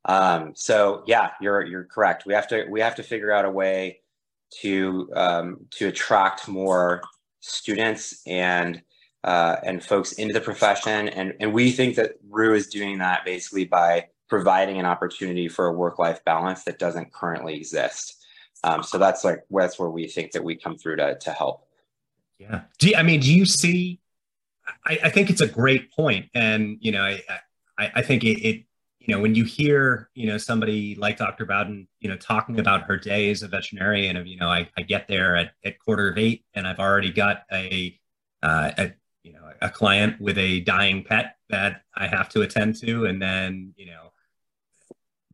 Um, 0.06 0.52
so 0.54 1.02
yeah 1.06 1.30
you're 1.40 1.64
you're 1.64 1.85
correct. 1.85 2.25
We 2.26 2.35
have 2.35 2.49
to 2.49 2.66
we 2.70 2.80
have 2.80 2.94
to 2.97 3.02
figure 3.02 3.32
out 3.32 3.44
a 3.44 3.50
way 3.50 4.00
to 4.62 5.11
um, 5.14 5.66
to 5.70 5.88
attract 5.88 6.49
more 6.49 7.02
students 7.40 8.23
and 8.26 8.82
uh, 9.25 9.56
and 9.64 9.85
folks 9.85 10.12
into 10.12 10.32
the 10.32 10.40
profession. 10.40 11.09
And 11.09 11.35
and 11.40 11.52
we 11.52 11.73
think 11.73 11.97
that 11.97 12.14
Roo 12.28 12.54
is 12.54 12.68
doing 12.68 12.99
that 12.99 13.25
basically 13.25 13.64
by 13.64 14.09
providing 14.30 14.78
an 14.78 14.87
opportunity 14.87 15.49
for 15.49 15.66
a 15.66 15.72
work 15.72 15.99
life 15.99 16.25
balance 16.25 16.64
that 16.64 16.78
doesn't 16.78 17.12
currently 17.12 17.56
exist 17.56 18.20
um, 18.62 18.82
so 18.82 18.99
that's 18.99 19.25
like 19.25 19.44
that's 19.50 19.78
where 19.78 19.90
we 19.90 20.06
think 20.06 20.32
that 20.32 20.44
we 20.44 20.56
come 20.56 20.76
through 20.76 20.96
to 20.96 21.16
to 21.18 21.30
help. 21.32 21.66
Yeah. 22.38 22.62
Do 22.78 22.90
you, 22.90 22.96
I 22.96 23.02
mean, 23.02 23.20
do 23.20 23.34
you 23.34 23.46
see? 23.46 24.00
I, 24.87 24.99
I 25.04 25.10
think 25.10 25.30
it's 25.30 25.40
a 25.40 25.49
great 25.49 25.92
point, 25.92 26.26
and 26.34 26.76
you 26.80 26.92
know, 26.92 27.02
I 27.02 27.22
I, 27.78 27.92
I 27.96 28.02
think 28.02 28.25
it, 28.25 28.40
it 28.46 28.64
you 28.99 29.14
know 29.14 29.20
when 29.20 29.34
you 29.34 29.44
hear 29.44 30.10
you 30.14 30.26
know 30.26 30.37
somebody 30.37 30.94
like 30.94 31.16
dr 31.16 31.42
bowden 31.46 31.88
you 32.00 32.08
know 32.08 32.16
talking 32.16 32.60
about 32.60 32.82
her 32.82 32.99
day 32.99 33.30
as 33.30 33.42
a 33.42 33.49
veterinarian 33.49 34.14
of 34.14 34.26
you 34.26 34.37
know 34.37 34.49
i, 34.49 34.68
I 34.76 34.82
get 34.82 35.08
there 35.08 35.37
at, 35.37 35.52
at 35.64 35.78
quarter 35.78 36.10
of 36.10 36.18
eight 36.18 36.44
and 36.52 36.68
i've 36.68 36.78
already 36.78 37.10
got 37.10 37.44
a, 37.50 37.99
uh, 38.43 38.73
a 38.76 38.93
you 39.23 39.32
know 39.32 39.50
a 39.62 39.71
client 39.71 40.21
with 40.21 40.36
a 40.36 40.60
dying 40.60 41.02
pet 41.02 41.36
that 41.49 41.80
i 41.95 42.06
have 42.08 42.28
to 42.28 42.43
attend 42.43 42.76
to 42.82 43.06
and 43.06 43.23
then 43.23 43.73
you 43.78 43.86
know 43.86 44.12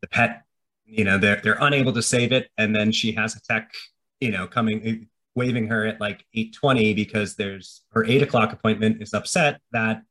the 0.07 0.17
pet 0.17 0.43
you 0.85 1.05
know 1.05 1.19
they're 1.19 1.41
they're 1.43 1.59
unable 1.61 1.93
to 1.93 2.03
save 2.03 2.33
it 2.33 2.49
and 2.57 2.75
then 2.75 2.93
she 2.93 3.13
has 3.13 3.35
a 3.35 3.41
tech 3.41 3.73
you 4.21 4.31
know 4.31 4.47
coming 4.47 5.09
waving 5.35 5.67
her 5.67 5.85
at 5.85 6.01
like 6.01 6.25
8.20 6.35 6.95
because 6.95 7.37
there's 7.37 7.83
her 7.91 8.05
8 8.05 8.23
o'clock 8.23 8.53
appointment 8.53 9.03
is 9.03 9.13
upset 9.13 9.61
that 9.73 10.03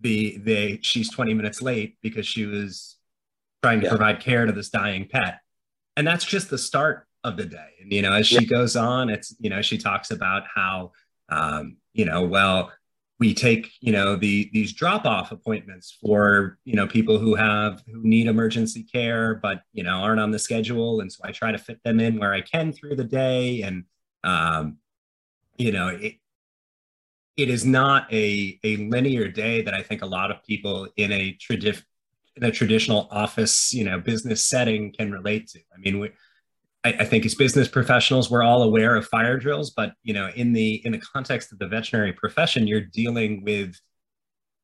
the 0.00 0.38
they 0.38 0.78
she's 0.82 1.10
20 1.10 1.34
minutes 1.34 1.62
late 1.62 1.96
because 2.02 2.26
she 2.26 2.44
was 2.46 2.96
trying 3.62 3.80
to 3.80 3.84
yeah. 3.84 3.90
provide 3.90 4.20
care 4.20 4.46
to 4.46 4.52
this 4.52 4.70
dying 4.70 5.06
pet 5.06 5.40
and 5.96 6.06
that's 6.06 6.24
just 6.24 6.50
the 6.50 6.58
start 6.58 7.06
of 7.22 7.36
the 7.36 7.44
day 7.44 7.70
and 7.80 7.92
you 7.92 8.02
know 8.02 8.12
as 8.12 8.26
she 8.26 8.36
yeah. 8.36 8.48
goes 8.48 8.76
on 8.76 9.10
it's 9.10 9.34
you 9.38 9.50
know 9.50 9.62
she 9.62 9.78
talks 9.78 10.10
about 10.10 10.42
how 10.52 10.92
um, 11.28 11.76
you 11.92 12.04
know 12.04 12.22
well 12.22 12.72
we 13.20 13.34
take 13.34 13.70
you 13.80 13.92
know 13.92 14.16
the 14.16 14.50
these 14.52 14.72
drop 14.72 15.04
off 15.04 15.30
appointments 15.30 15.96
for 16.00 16.58
you 16.64 16.74
know 16.74 16.86
people 16.86 17.18
who 17.18 17.34
have 17.34 17.84
who 17.86 18.02
need 18.02 18.26
emergency 18.26 18.82
care 18.82 19.34
but 19.34 19.62
you 19.72 19.84
know 19.84 19.90
aren't 19.90 20.20
on 20.20 20.30
the 20.30 20.38
schedule. 20.38 21.00
And 21.00 21.12
so 21.12 21.20
i 21.24 21.30
try 21.30 21.52
to 21.52 21.58
fit 21.58 21.78
them 21.84 22.00
in 22.00 22.18
where 22.18 22.32
i 22.32 22.40
can 22.40 22.72
through 22.72 22.96
the 22.96 23.04
day. 23.04 23.62
And 23.62 23.84
um 24.24 24.78
you 25.58 25.70
know 25.70 25.88
it 25.88 26.14
it 27.36 27.50
is 27.50 27.64
not 27.64 28.12
a 28.12 28.58
a 28.64 28.76
linear 28.88 29.28
day 29.28 29.62
that 29.62 29.74
i 29.74 29.82
think 29.82 30.02
a 30.02 30.06
lot 30.06 30.30
of 30.30 30.44
people 30.44 30.88
in 30.96 31.12
a 31.12 31.34
tradi- 31.34 31.82
in 32.36 32.44
a 32.44 32.50
traditional 32.50 33.06
office 33.10 33.72
you 33.72 33.84
know 33.84 34.00
business 34.00 34.44
setting 34.44 34.92
can 34.92 35.12
relate 35.12 35.46
to. 35.48 35.60
I 35.74 35.78
mean 35.78 36.00
we 36.00 36.10
I, 36.84 36.90
I, 37.00 37.04
think 37.04 37.26
as 37.26 37.34
business 37.34 37.68
professionals, 37.68 38.30
we're 38.30 38.42
all 38.42 38.62
aware 38.62 38.96
of 38.96 39.06
fire 39.06 39.38
drills, 39.38 39.70
but 39.70 39.92
you 40.02 40.14
know, 40.14 40.30
in 40.34 40.52
the 40.52 40.84
in 40.84 40.92
the 40.92 40.98
context 40.98 41.52
of 41.52 41.58
the 41.58 41.66
veterinary 41.66 42.12
profession, 42.12 42.66
you're 42.66 42.80
dealing 42.80 43.44
with, 43.44 43.74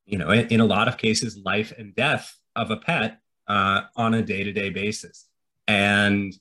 you 0.07 0.19
know, 0.19 0.31
in, 0.31 0.49
in 0.49 0.61
a 0.61 0.65
lot 0.65 0.89
of 0.89 0.97
cases, 0.97 1.39
life 1.45 1.73
and 1.77 1.95
death 1.95 2.35
of 2.55 2.71
a 2.71 2.77
pet 2.77 3.21
uh, 3.49 3.83
on 3.97 4.15
a 4.15 4.23
day 4.23 4.45
to 4.45 4.53
day 4.53 4.71
basis, 4.71 5.27
and 5.67 6.33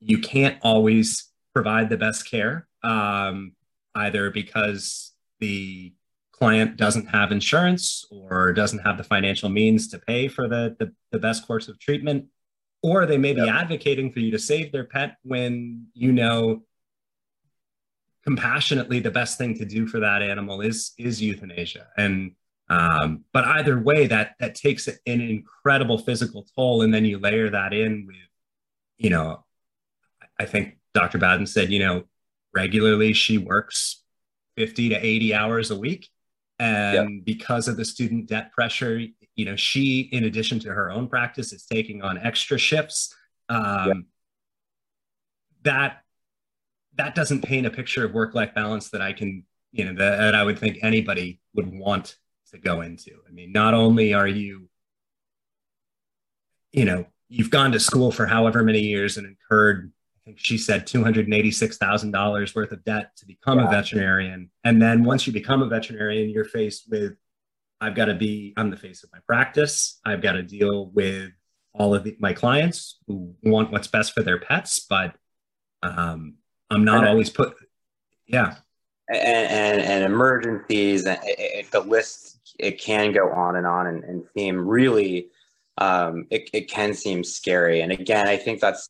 you 0.00 0.18
can't 0.18 0.58
always 0.62 1.30
provide 1.54 1.90
the 1.90 1.96
best 1.96 2.28
care, 2.28 2.66
um, 2.82 3.52
either 3.94 4.30
because 4.30 5.12
the 5.38 5.92
client 6.32 6.76
doesn't 6.76 7.06
have 7.06 7.32
insurance 7.32 8.04
or 8.10 8.52
doesn't 8.52 8.78
have 8.80 8.96
the 8.96 9.04
financial 9.04 9.48
means 9.48 9.88
to 9.88 9.98
pay 9.98 10.26
for 10.26 10.48
the, 10.48 10.74
the, 10.78 10.90
the 11.12 11.18
best 11.18 11.46
course 11.46 11.68
of 11.68 11.78
treatment 11.78 12.24
or 12.82 13.06
they 13.06 13.18
may 13.18 13.32
be 13.32 13.42
yep. 13.42 13.54
advocating 13.54 14.12
for 14.12 14.20
you 14.20 14.30
to 14.30 14.38
save 14.38 14.72
their 14.72 14.84
pet 14.84 15.16
when 15.22 15.86
you 15.94 16.12
know 16.12 16.62
compassionately 18.24 19.00
the 19.00 19.10
best 19.10 19.38
thing 19.38 19.56
to 19.56 19.64
do 19.64 19.86
for 19.86 20.00
that 20.00 20.22
animal 20.22 20.60
is 20.60 20.92
is 20.98 21.22
euthanasia 21.22 21.88
and 21.96 22.32
um, 22.68 23.24
but 23.32 23.44
either 23.44 23.80
way 23.80 24.06
that 24.06 24.36
that 24.38 24.54
takes 24.54 24.86
an 24.86 24.98
incredible 25.06 25.98
physical 25.98 26.46
toll 26.54 26.82
and 26.82 26.94
then 26.94 27.04
you 27.04 27.18
layer 27.18 27.50
that 27.50 27.72
in 27.72 28.06
with 28.06 28.16
you 28.98 29.10
know 29.10 29.44
i 30.38 30.44
think 30.44 30.78
dr 30.94 31.16
bowden 31.18 31.46
said 31.46 31.70
you 31.70 31.78
know 31.78 32.04
regularly 32.54 33.12
she 33.12 33.38
works 33.38 34.02
50 34.56 34.90
to 34.90 34.96
80 34.96 35.34
hours 35.34 35.70
a 35.70 35.76
week 35.76 36.08
and 36.58 37.14
yep. 37.16 37.24
because 37.24 37.68
of 37.68 37.76
the 37.76 37.84
student 37.84 38.28
debt 38.28 38.52
pressure 38.52 39.00
you 39.40 39.46
know 39.46 39.56
she 39.56 40.00
in 40.12 40.24
addition 40.24 40.60
to 40.60 40.68
her 40.68 40.90
own 40.90 41.08
practice 41.08 41.50
is 41.50 41.64
taking 41.64 42.02
on 42.02 42.18
extra 42.18 42.58
shifts 42.58 43.16
um, 43.48 43.86
yep. 43.86 43.96
that 45.62 46.02
that 46.96 47.14
doesn't 47.14 47.42
paint 47.42 47.66
a 47.66 47.70
picture 47.70 48.04
of 48.04 48.12
work 48.12 48.34
life 48.34 48.54
balance 48.54 48.90
that 48.90 49.00
i 49.00 49.14
can 49.14 49.42
you 49.72 49.82
know 49.86 49.94
that, 49.94 50.18
that 50.18 50.34
i 50.34 50.44
would 50.44 50.58
think 50.58 50.76
anybody 50.82 51.40
would 51.54 51.72
want 51.72 52.16
to 52.50 52.58
go 52.58 52.82
into 52.82 53.12
i 53.26 53.32
mean 53.32 53.50
not 53.50 53.72
only 53.72 54.12
are 54.12 54.28
you 54.28 54.68
you 56.72 56.84
know 56.84 57.06
you've 57.30 57.50
gone 57.50 57.72
to 57.72 57.80
school 57.80 58.12
for 58.12 58.26
however 58.26 58.62
many 58.62 58.80
years 58.80 59.16
and 59.16 59.26
incurred 59.26 59.90
I 60.16 60.22
think 60.26 60.38
she 60.38 60.58
said 60.58 60.86
$286,000 60.86 62.54
worth 62.54 62.72
of 62.72 62.84
debt 62.84 63.16
to 63.16 63.26
become 63.26 63.58
yeah. 63.58 63.68
a 63.68 63.70
veterinarian. 63.70 64.50
And 64.64 64.80
then 64.80 65.02
once 65.02 65.26
you 65.26 65.32
become 65.32 65.62
a 65.62 65.66
veterinarian, 65.66 66.28
you're 66.28 66.44
faced 66.44 66.90
with 66.90 67.16
I've 67.80 67.94
got 67.94 68.06
to 68.06 68.14
be, 68.14 68.52
I'm 68.56 68.70
the 68.70 68.76
face 68.76 69.02
of 69.04 69.10
my 69.12 69.20
practice. 69.26 70.00
I've 70.04 70.20
got 70.20 70.32
to 70.32 70.42
deal 70.42 70.86
with 70.86 71.30
all 71.72 71.94
of 71.94 72.04
the, 72.04 72.16
my 72.18 72.32
clients 72.32 72.98
who 73.06 73.34
want 73.42 73.70
what's 73.70 73.86
best 73.86 74.12
for 74.12 74.22
their 74.22 74.38
pets, 74.38 74.80
but 74.80 75.14
um, 75.82 76.34
I'm 76.68 76.84
not 76.84 76.98
and, 76.98 77.08
always 77.08 77.30
put, 77.30 77.54
yeah. 78.26 78.56
And, 79.08 79.50
and, 79.50 79.80
and 79.80 80.04
emergencies, 80.04 81.06
and 81.06 81.18
it, 81.24 81.70
the 81.70 81.80
list, 81.80 82.54
it 82.58 82.80
can 82.80 83.12
go 83.12 83.30
on 83.30 83.56
and 83.56 83.66
on 83.66 83.86
and, 83.86 84.04
and 84.04 84.24
seem 84.36 84.68
really, 84.68 85.28
um, 85.78 86.26
it, 86.30 86.50
it 86.52 86.68
can 86.68 86.92
seem 86.92 87.24
scary. 87.24 87.80
And 87.80 87.92
again, 87.92 88.28
I 88.28 88.36
think 88.36 88.60
that's 88.60 88.88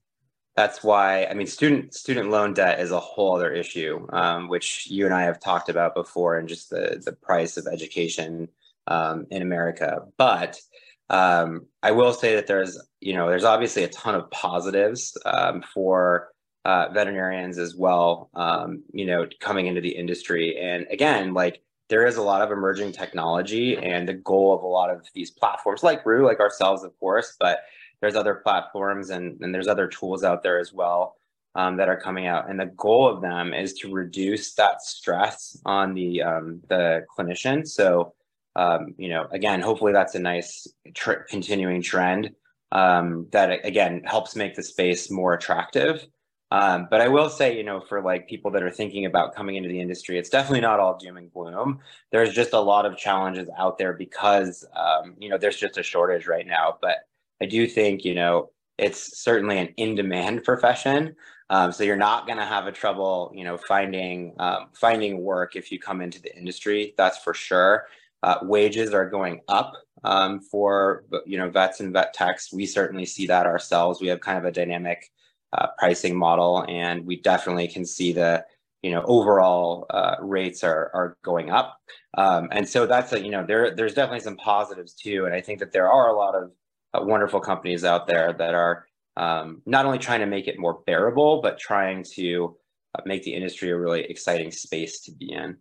that's 0.56 0.82
why 0.82 1.24
I 1.24 1.34
mean 1.34 1.46
student 1.46 1.94
student 1.94 2.28
loan 2.28 2.52
debt 2.52 2.80
is 2.80 2.90
a 2.90 3.00
whole 3.00 3.36
other 3.36 3.52
issue, 3.52 4.06
um, 4.12 4.48
which 4.48 4.88
you 4.90 5.06
and 5.06 5.14
I 5.14 5.22
have 5.22 5.40
talked 5.40 5.68
about 5.68 5.94
before, 5.94 6.36
and 6.38 6.48
just 6.48 6.68
the 6.68 7.00
the 7.02 7.12
price 7.12 7.56
of 7.56 7.66
education 7.66 8.48
um, 8.90 9.26
in 9.30 9.42
America. 9.42 10.02
But 10.18 10.60
um, 11.08 11.66
I 11.82 11.92
will 11.92 12.12
say 12.12 12.34
that 12.34 12.46
there's 12.46 12.80
you 13.00 13.14
know 13.14 13.28
there's 13.28 13.44
obviously 13.44 13.84
a 13.84 13.88
ton 13.88 14.14
of 14.14 14.30
positives 14.30 15.16
um, 15.24 15.62
for 15.74 16.28
uh, 16.64 16.88
veterinarians 16.92 17.58
as 17.58 17.74
well. 17.74 18.30
Um, 18.34 18.82
you 18.92 19.06
know, 19.06 19.26
coming 19.40 19.66
into 19.66 19.80
the 19.80 19.96
industry, 19.96 20.58
and 20.60 20.86
again, 20.90 21.32
like 21.32 21.62
there 21.88 22.06
is 22.06 22.16
a 22.16 22.22
lot 22.22 22.42
of 22.42 22.52
emerging 22.52 22.92
technology, 22.92 23.76
and 23.76 24.06
the 24.06 24.14
goal 24.14 24.54
of 24.54 24.62
a 24.62 24.66
lot 24.66 24.90
of 24.90 25.06
these 25.14 25.30
platforms, 25.30 25.82
like 25.82 26.04
Roo, 26.04 26.26
like 26.26 26.40
ourselves, 26.40 26.84
of 26.84 26.98
course, 27.00 27.36
but 27.40 27.60
there's 28.00 28.16
other 28.16 28.36
platforms 28.36 29.10
and, 29.10 29.40
and 29.40 29.54
there's 29.54 29.68
other 29.68 29.86
tools 29.86 30.24
out 30.24 30.42
there 30.42 30.58
as 30.58 30.72
well 30.72 31.16
um, 31.54 31.76
that 31.76 31.88
are 31.88 32.00
coming 32.00 32.26
out. 32.26 32.48
And 32.48 32.58
the 32.58 32.66
goal 32.66 33.08
of 33.08 33.20
them 33.20 33.52
is 33.52 33.74
to 33.74 33.92
reduce 33.92 34.54
that 34.54 34.82
stress 34.82 35.60
on 35.64 35.94
the 35.94 36.22
um, 36.22 36.62
the 36.68 37.04
clinician. 37.16 37.66
So, 37.66 38.14
um, 38.56 38.94
you 38.98 39.08
know, 39.08 39.26
again, 39.30 39.60
hopefully 39.60 39.92
that's 39.92 40.14
a 40.14 40.18
nice 40.18 40.66
tr- 40.94 41.24
continuing 41.28 41.82
trend 41.82 42.30
um, 42.72 43.26
that 43.32 43.64
again 43.64 44.02
helps 44.04 44.36
make 44.36 44.54
the 44.54 44.62
space 44.62 45.10
more 45.10 45.34
attractive. 45.34 46.06
Um, 46.52 46.88
but 46.90 47.00
I 47.00 47.06
will 47.06 47.30
say, 47.30 47.56
you 47.56 47.62
know, 47.62 47.80
for 47.88 48.02
like 48.02 48.28
people 48.28 48.50
that 48.50 48.62
are 48.62 48.72
thinking 48.72 49.06
about 49.06 49.34
coming 49.36 49.54
into 49.54 49.68
the 49.68 49.80
industry, 49.80 50.18
it's 50.18 50.28
definitely 50.28 50.60
not 50.60 50.80
all 50.80 50.98
doom 50.98 51.16
and 51.16 51.32
gloom. 51.32 51.78
There's 52.10 52.34
just 52.34 52.52
a 52.54 52.60
lot 52.60 52.86
of 52.86 52.96
challenges 52.96 53.48
out 53.56 53.78
there 53.78 53.92
because, 53.92 54.66
um, 54.74 55.14
you 55.18 55.28
know, 55.28 55.38
there's 55.38 55.56
just 55.56 55.78
a 55.78 55.82
shortage 55.82 56.26
right 56.26 56.46
now. 56.46 56.76
But 56.80 56.96
I 57.40 57.46
do 57.46 57.68
think, 57.68 58.04
you 58.04 58.16
know, 58.16 58.50
it's 58.78 59.20
certainly 59.20 59.58
an 59.58 59.68
in-demand 59.76 60.42
profession. 60.42 61.14
Um, 61.50 61.70
so 61.70 61.84
you're 61.84 61.96
not 61.96 62.26
going 62.26 62.38
to 62.38 62.44
have 62.44 62.66
a 62.66 62.72
trouble, 62.72 63.32
you 63.34 63.44
know, 63.44 63.56
finding 63.56 64.34
um, 64.38 64.70
finding 64.72 65.22
work 65.22 65.54
if 65.54 65.70
you 65.70 65.78
come 65.78 66.00
into 66.00 66.20
the 66.20 66.36
industry. 66.36 66.94
That's 66.96 67.18
for 67.18 67.34
sure. 67.34 67.86
Uh, 68.22 68.36
wages 68.42 68.92
are 68.92 69.08
going 69.08 69.40
up 69.48 69.74
um, 70.04 70.40
for 70.40 71.04
you 71.26 71.38
know 71.38 71.50
vets 71.50 71.80
and 71.80 71.92
vet 71.92 72.14
techs. 72.14 72.52
We 72.52 72.66
certainly 72.66 73.06
see 73.06 73.26
that 73.26 73.46
ourselves. 73.46 74.00
We 74.00 74.08
have 74.08 74.20
kind 74.20 74.38
of 74.38 74.44
a 74.44 74.52
dynamic 74.52 75.10
uh, 75.52 75.68
pricing 75.78 76.16
model, 76.16 76.64
and 76.68 77.06
we 77.06 77.20
definitely 77.20 77.68
can 77.68 77.84
see 77.84 78.12
the 78.12 78.44
you 78.82 78.90
know 78.90 79.02
overall 79.06 79.86
uh, 79.90 80.16
rates 80.20 80.64
are 80.64 80.90
are 80.94 81.16
going 81.22 81.50
up. 81.50 81.78
Um, 82.16 82.48
and 82.52 82.68
so 82.68 82.86
that's 82.86 83.12
a 83.12 83.22
you 83.22 83.30
know 83.30 83.44
there 83.44 83.74
there's 83.74 83.94
definitely 83.94 84.20
some 84.20 84.36
positives 84.36 84.94
too. 84.94 85.26
And 85.26 85.34
I 85.34 85.40
think 85.40 85.58
that 85.60 85.72
there 85.72 85.90
are 85.90 86.08
a 86.08 86.16
lot 86.16 86.34
of 86.34 86.50
uh, 86.94 87.04
wonderful 87.04 87.40
companies 87.40 87.84
out 87.84 88.06
there 88.06 88.32
that 88.32 88.54
are 88.54 88.86
um, 89.16 89.62
not 89.66 89.86
only 89.86 89.98
trying 89.98 90.20
to 90.20 90.26
make 90.26 90.48
it 90.48 90.58
more 90.58 90.80
bearable, 90.86 91.40
but 91.42 91.58
trying 91.58 92.04
to 92.14 92.56
uh, 92.94 93.02
make 93.04 93.22
the 93.22 93.34
industry 93.34 93.70
a 93.70 93.76
really 93.76 94.02
exciting 94.02 94.50
space 94.50 95.00
to 95.02 95.12
be 95.12 95.32
in. 95.32 95.56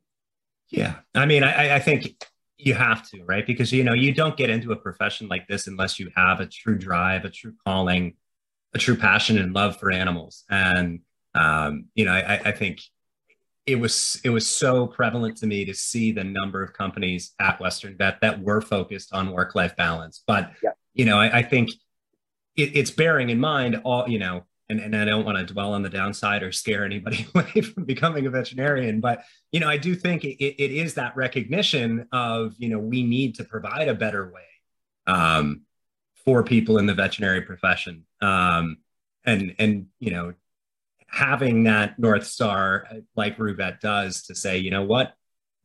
Yeah, 0.70 0.98
I 1.16 1.26
mean, 1.26 1.44
I, 1.44 1.76
I 1.76 1.80
think 1.80 2.16
you 2.60 2.74
have 2.74 3.10
to, 3.10 3.24
right? 3.24 3.48
Because 3.48 3.72
you 3.72 3.84
know 3.84 3.94
you 3.94 4.14
don't 4.14 4.36
get 4.36 4.50
into 4.50 4.74
a 4.74 4.76
profession 4.76 5.28
like 5.30 5.48
this 5.48 5.68
unless 5.68 5.98
you 5.98 6.12
have 6.16 6.42
a 6.42 6.46
true 6.46 6.78
drive, 6.78 7.24
a 7.24 7.30
true 7.30 7.54
calling, 7.66 8.16
a 8.74 8.78
true 8.78 8.98
passion 8.98 9.38
and 9.38 9.54
love 9.54 9.80
for 9.80 9.92
animals. 9.92 10.44
And 10.50 11.00
um, 11.34 11.86
you 11.96 12.06
know, 12.06 12.12
I, 12.12 12.42
I 12.46 12.52
think 12.52 12.82
it 13.66 13.76
was 13.76 14.20
it 14.26 14.30
was 14.30 14.46
so 14.46 14.88
prevalent 14.88 15.38
to 15.38 15.48
me 15.48 15.64
to 15.66 15.74
see 15.74 16.12
the 16.12 16.24
number 16.24 16.62
of 16.62 16.74
companies 16.74 17.34
at 17.40 17.62
Western 17.62 17.96
Vet 17.98 18.20
that 18.22 18.42
were 18.42 18.62
focused 18.62 19.14
on 19.14 19.32
work 19.32 19.56
life 19.56 19.76
balance. 19.78 20.22
But 20.28 20.52
yeah. 20.62 20.72
you 20.94 21.06
know, 21.06 21.18
I, 21.18 21.40
I 21.40 21.44
think 21.44 21.70
it, 22.58 22.76
it's 22.76 22.92
bearing 22.92 23.30
in 23.30 23.40
mind 23.40 23.80
all 23.86 24.10
you 24.10 24.20
know 24.20 24.44
and, 24.70 24.80
and 24.80 24.96
I 24.96 25.04
don't 25.04 25.26
want 25.26 25.38
to 25.38 25.54
dwell 25.54 25.74
on 25.74 25.82
the 25.82 25.90
downside 25.90 26.44
or 26.44 26.52
scare 26.52 26.86
anybody 26.86 27.28
away 27.36 27.62
from 27.62 27.86
becoming 27.86 28.26
a 28.28 28.30
veterinarian, 28.30 29.00
but 29.00 29.24
you 29.52 29.60
know, 29.60 29.68
I 29.68 29.78
do 29.78 29.96
think 29.96 30.24
it, 30.24 30.38
it 30.42 30.72
is 30.72 30.94
that 30.94 31.16
recognition 31.16 32.08
of 32.12 32.54
you 32.58 32.70
know 32.70 32.80
we 32.80 33.04
need 33.04 33.36
to 33.36 33.44
provide 33.44 33.88
a 33.88 33.96
better 33.96 34.32
way 34.32 34.44
um, 35.08 35.62
for 36.24 36.44
people 36.44 36.78
in 36.78 36.86
the 36.86 36.94
veterinary 36.94 37.42
profession, 37.42 38.06
um, 38.22 38.78
and 39.26 39.56
and 39.58 39.88
you 40.00 40.12
know 40.12 40.34
having 41.08 41.64
that 41.64 41.98
north 41.98 42.26
star 42.26 42.88
like 43.16 43.40
Roo-Vet 43.40 43.82
does 43.82 44.22
to 44.24 44.36
say, 44.36 44.60
you 44.60 44.70
know 44.70 44.84
what, 44.84 45.16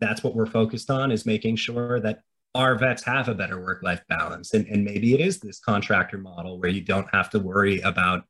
that's 0.01 0.25
what 0.25 0.35
we're 0.35 0.47
focused 0.47 0.91
on 0.91 1.13
is 1.13 1.27
making 1.27 1.57
sure 1.57 2.01
that 2.01 2.23
our 2.55 2.77
vets 2.77 3.03
have 3.03 3.29
a 3.29 3.35
better 3.35 3.61
work 3.61 3.83
life 3.83 4.01
balance, 4.09 4.55
and 4.55 4.67
and 4.69 4.83
maybe 4.83 5.13
it 5.13 5.21
is 5.21 5.41
this 5.41 5.61
contractor 5.61 6.17
model 6.17 6.59
where 6.59 6.71
you 6.71 6.81
don't 6.81 7.09
have 7.13 7.29
to 7.31 7.39
worry 7.39 7.81
about 7.81 8.25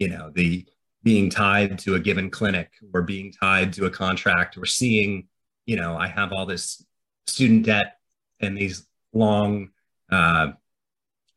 you 0.00 0.08
know 0.08 0.32
the 0.34 0.66
being 1.04 1.30
tied 1.30 1.78
to 1.78 1.94
a 1.94 2.00
given 2.00 2.30
clinic 2.30 2.72
or 2.92 3.02
being 3.02 3.32
tied 3.32 3.72
to 3.74 3.84
a 3.86 3.90
contract 3.90 4.58
or 4.58 4.66
seeing 4.66 5.28
you 5.66 5.76
know 5.76 5.96
i 5.96 6.08
have 6.08 6.32
all 6.32 6.46
this 6.46 6.84
student 7.28 7.64
debt 7.64 7.98
and 8.40 8.56
these 8.56 8.86
long 9.12 9.68
uh, 10.10 10.48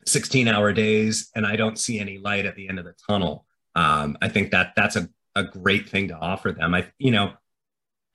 16 0.06 0.47
hour 0.47 0.73
days 0.73 1.30
and 1.36 1.45
i 1.45 1.56
don't 1.56 1.78
see 1.78 1.99
any 1.99 2.17
light 2.17 2.47
at 2.47 2.56
the 2.56 2.67
end 2.67 2.80
of 2.80 2.86
the 2.86 2.95
tunnel. 3.08 3.45
Um, 3.76 4.17
i 4.21 4.30
think 4.30 4.52
that 4.52 4.73
that's 4.76 4.95
a, 4.95 5.08
a 5.36 5.43
great 5.43 5.89
thing 5.89 6.08
to 6.08 6.15
offer 6.15 6.52
them. 6.52 6.73
I 6.73 6.88
you 6.97 7.12
know 7.12 7.34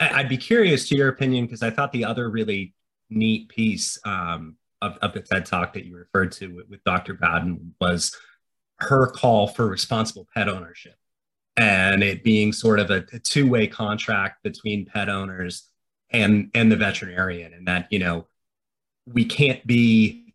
i'd 0.00 0.28
be 0.28 0.36
curious 0.36 0.88
to 0.88 0.96
your 0.96 1.08
opinion 1.08 1.44
because 1.44 1.62
i 1.62 1.70
thought 1.70 1.90
the 1.90 2.04
other 2.04 2.30
really 2.30 2.72
neat 3.10 3.48
piece 3.48 3.98
um, 4.04 4.56
of, 4.80 4.96
of 4.98 5.12
the 5.12 5.20
ted 5.20 5.44
talk 5.44 5.72
that 5.72 5.84
you 5.84 5.96
referred 5.96 6.30
to 6.30 6.54
with, 6.54 6.68
with 6.68 6.84
dr 6.84 7.12
bowden 7.14 7.74
was 7.80 8.16
her 8.80 9.06
call 9.08 9.48
for 9.48 9.66
responsible 9.66 10.26
pet 10.34 10.48
ownership 10.48 10.94
and 11.56 12.02
it 12.04 12.22
being 12.22 12.52
sort 12.52 12.78
of 12.78 12.90
a, 12.90 13.04
a 13.12 13.18
two-way 13.18 13.66
contract 13.66 14.42
between 14.44 14.86
pet 14.86 15.08
owners 15.08 15.68
and 16.10 16.50
and 16.54 16.70
the 16.72 16.76
veterinarian 16.76 17.52
and 17.52 17.66
that 17.66 17.86
you 17.90 17.98
know 17.98 18.26
we 19.12 19.24
can't 19.24 19.66
be 19.66 20.34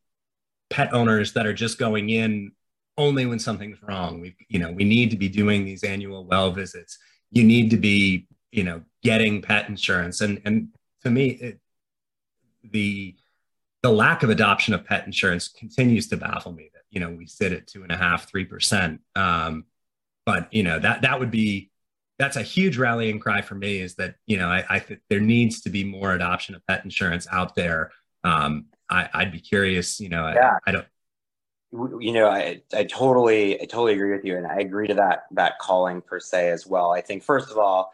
pet 0.70 0.94
owners 0.94 1.34
that 1.34 1.46
are 1.46 1.54
just 1.54 1.78
going 1.78 2.10
in 2.10 2.52
only 2.98 3.26
when 3.26 3.40
something's 3.40 3.82
wrong. 3.82 4.20
We 4.20 4.36
you 4.50 4.60
know 4.60 4.72
we 4.72 4.84
need 4.84 5.12
to 5.12 5.18
be 5.18 5.30
doing 5.30 5.66
these 5.66 5.84
annual 5.84 6.26
well 6.26 6.52
visits. 6.52 6.98
You 7.32 7.44
need 7.44 7.70
to 7.72 7.78
be 7.78 8.28
you 8.52 8.64
know 8.64 8.84
getting 9.02 9.42
pet 9.42 9.70
insurance. 9.70 10.22
And 10.22 10.42
and 10.46 10.70
to 11.04 11.10
me 11.10 11.28
it, 11.30 11.60
the 12.64 13.16
the 13.84 13.92
lack 13.92 14.24
of 14.24 14.30
adoption 14.30 14.74
of 14.74 14.86
pet 14.86 15.06
insurance 15.06 15.50
continues 15.50 16.08
to 16.08 16.18
baffle 16.18 16.54
me 16.54 16.72
that 16.74 16.84
you 16.90 17.00
know 17.00 17.12
we 17.12 17.28
sit 17.28 17.52
at 17.52 17.68
two 17.68 17.84
and 17.84 17.92
a 17.92 17.98
half 17.98 18.28
three 18.28 18.46
percent. 18.46 19.02
Um, 19.16 19.66
but 20.26 20.52
you 20.54 20.64
know 20.64 20.80
that 20.80 21.04
that 21.04 21.20
would 21.20 21.30
be 21.30 21.70
that's 22.18 22.38
a 22.38 22.42
huge 22.42 22.78
rallying 22.78 23.20
cry 23.20 23.42
for 23.42 23.56
me 23.56 23.80
is 23.80 23.96
that 23.96 24.16
you 24.26 24.38
know 24.38 24.48
i, 24.48 24.64
I 24.70 24.80
think 24.80 25.02
there 25.10 25.20
needs 25.20 25.62
to 25.62 25.70
be 25.70 25.84
more 25.84 26.14
adoption 26.14 26.56
of 26.56 26.66
pet 26.66 26.84
insurance 26.84 27.28
out 27.32 27.56
there. 27.56 27.92
Um, 28.24 28.68
I, 28.90 29.10
would 29.24 29.32
be 29.32 29.40
curious 29.40 30.00
you 30.00 30.10
know 30.10 30.28
yeah. 30.28 30.58
I, 30.66 30.70
I 30.70 30.72
don't 30.72 30.86
you 32.02 32.14
know 32.14 32.28
I, 32.28 32.62
I 32.74 32.84
totally 32.84 33.60
i 33.60 33.66
totally 33.66 33.94
agree 33.94 34.12
with 34.12 34.24
you 34.24 34.38
and 34.38 34.46
i 34.46 34.58
agree 34.58 34.88
to 34.88 34.94
that 34.94 35.24
that 35.32 35.58
calling 35.60 36.02
per 36.02 36.20
se 36.20 36.50
as 36.50 36.66
well. 36.66 36.92
I 36.92 37.02
think 37.02 37.24
first 37.24 37.52
of 37.52 37.58
all 37.58 37.92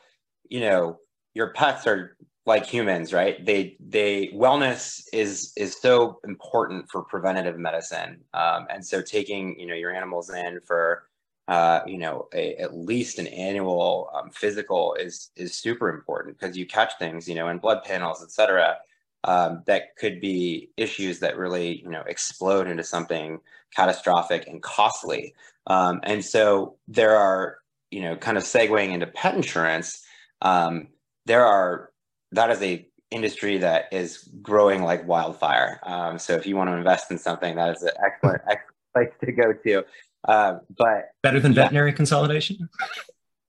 you 0.49 0.59
know 0.59 0.99
your 1.33 1.51
pets 1.53 1.87
are 1.87 2.17
like 2.49 2.65
humans 2.65 3.13
right? 3.13 3.45
They 3.45 3.77
they 3.79 4.31
wellness 4.33 5.03
is 5.13 5.53
is 5.55 5.79
so 5.79 6.19
important 6.25 6.89
for 6.89 7.03
preventative 7.03 7.57
medicine. 7.57 8.21
Um, 8.33 8.65
and 8.69 8.85
so 8.85 9.01
taking 9.01 9.57
you 9.57 9.67
know 9.67 9.75
your 9.75 9.93
animals 9.95 10.29
in 10.31 10.59
for 10.65 11.03
uh, 11.47 11.81
you 11.85 11.99
know 11.99 12.27
a, 12.33 12.55
at 12.55 12.75
least 12.75 13.19
an 13.19 13.27
annual 13.27 14.09
um, 14.13 14.31
physical 14.31 14.95
is 14.95 15.31
is 15.37 15.53
super 15.55 15.89
important 15.89 16.37
because 16.37 16.57
you 16.57 16.65
catch 16.65 16.91
things 16.99 17.29
you 17.29 17.35
know 17.35 17.47
in 17.47 17.59
blood 17.59 17.83
panels 17.85 18.21
et 18.23 18.31
cetera 18.31 18.77
um, 19.23 19.63
that 19.67 19.95
could 19.97 20.19
be 20.19 20.69
issues 20.75 21.19
that 21.19 21.37
really 21.37 21.81
you 21.83 21.89
know 21.89 22.03
explode 22.07 22.67
into 22.67 22.83
something 22.83 23.39
catastrophic 23.75 24.47
and 24.47 24.61
costly. 24.63 25.35
Um, 25.67 25.99
and 26.03 26.25
so 26.25 26.75
there 26.87 27.15
are 27.15 27.59
you 27.91 28.01
know 28.01 28.15
kind 28.15 28.37
of 28.37 28.43
segueing 28.43 28.91
into 28.91 29.07
pet 29.07 29.35
insurance 29.35 30.03
um, 30.41 30.87
there 31.25 31.45
are 31.45 31.88
that 32.31 32.51
is 32.51 32.61
a 32.61 32.87
industry 33.11 33.57
that 33.57 33.85
is 33.91 34.29
growing 34.41 34.83
like 34.83 35.07
wildfire. 35.07 35.79
Um, 35.83 36.19
so 36.19 36.33
if 36.33 36.45
you 36.45 36.55
want 36.55 36.69
to 36.69 36.75
invest 36.75 37.11
in 37.11 37.17
something, 37.17 37.55
that 37.55 37.75
is 37.75 37.83
an 37.83 37.91
excellent, 38.05 38.41
excellent 38.47 38.75
place 38.93 39.09
to 39.23 39.31
go 39.31 39.53
to. 39.53 39.85
Um, 40.27 40.61
but 40.77 41.11
better 41.23 41.39
than 41.39 41.53
yeah. 41.53 41.63
veterinary 41.63 41.93
consolidation. 41.93 42.69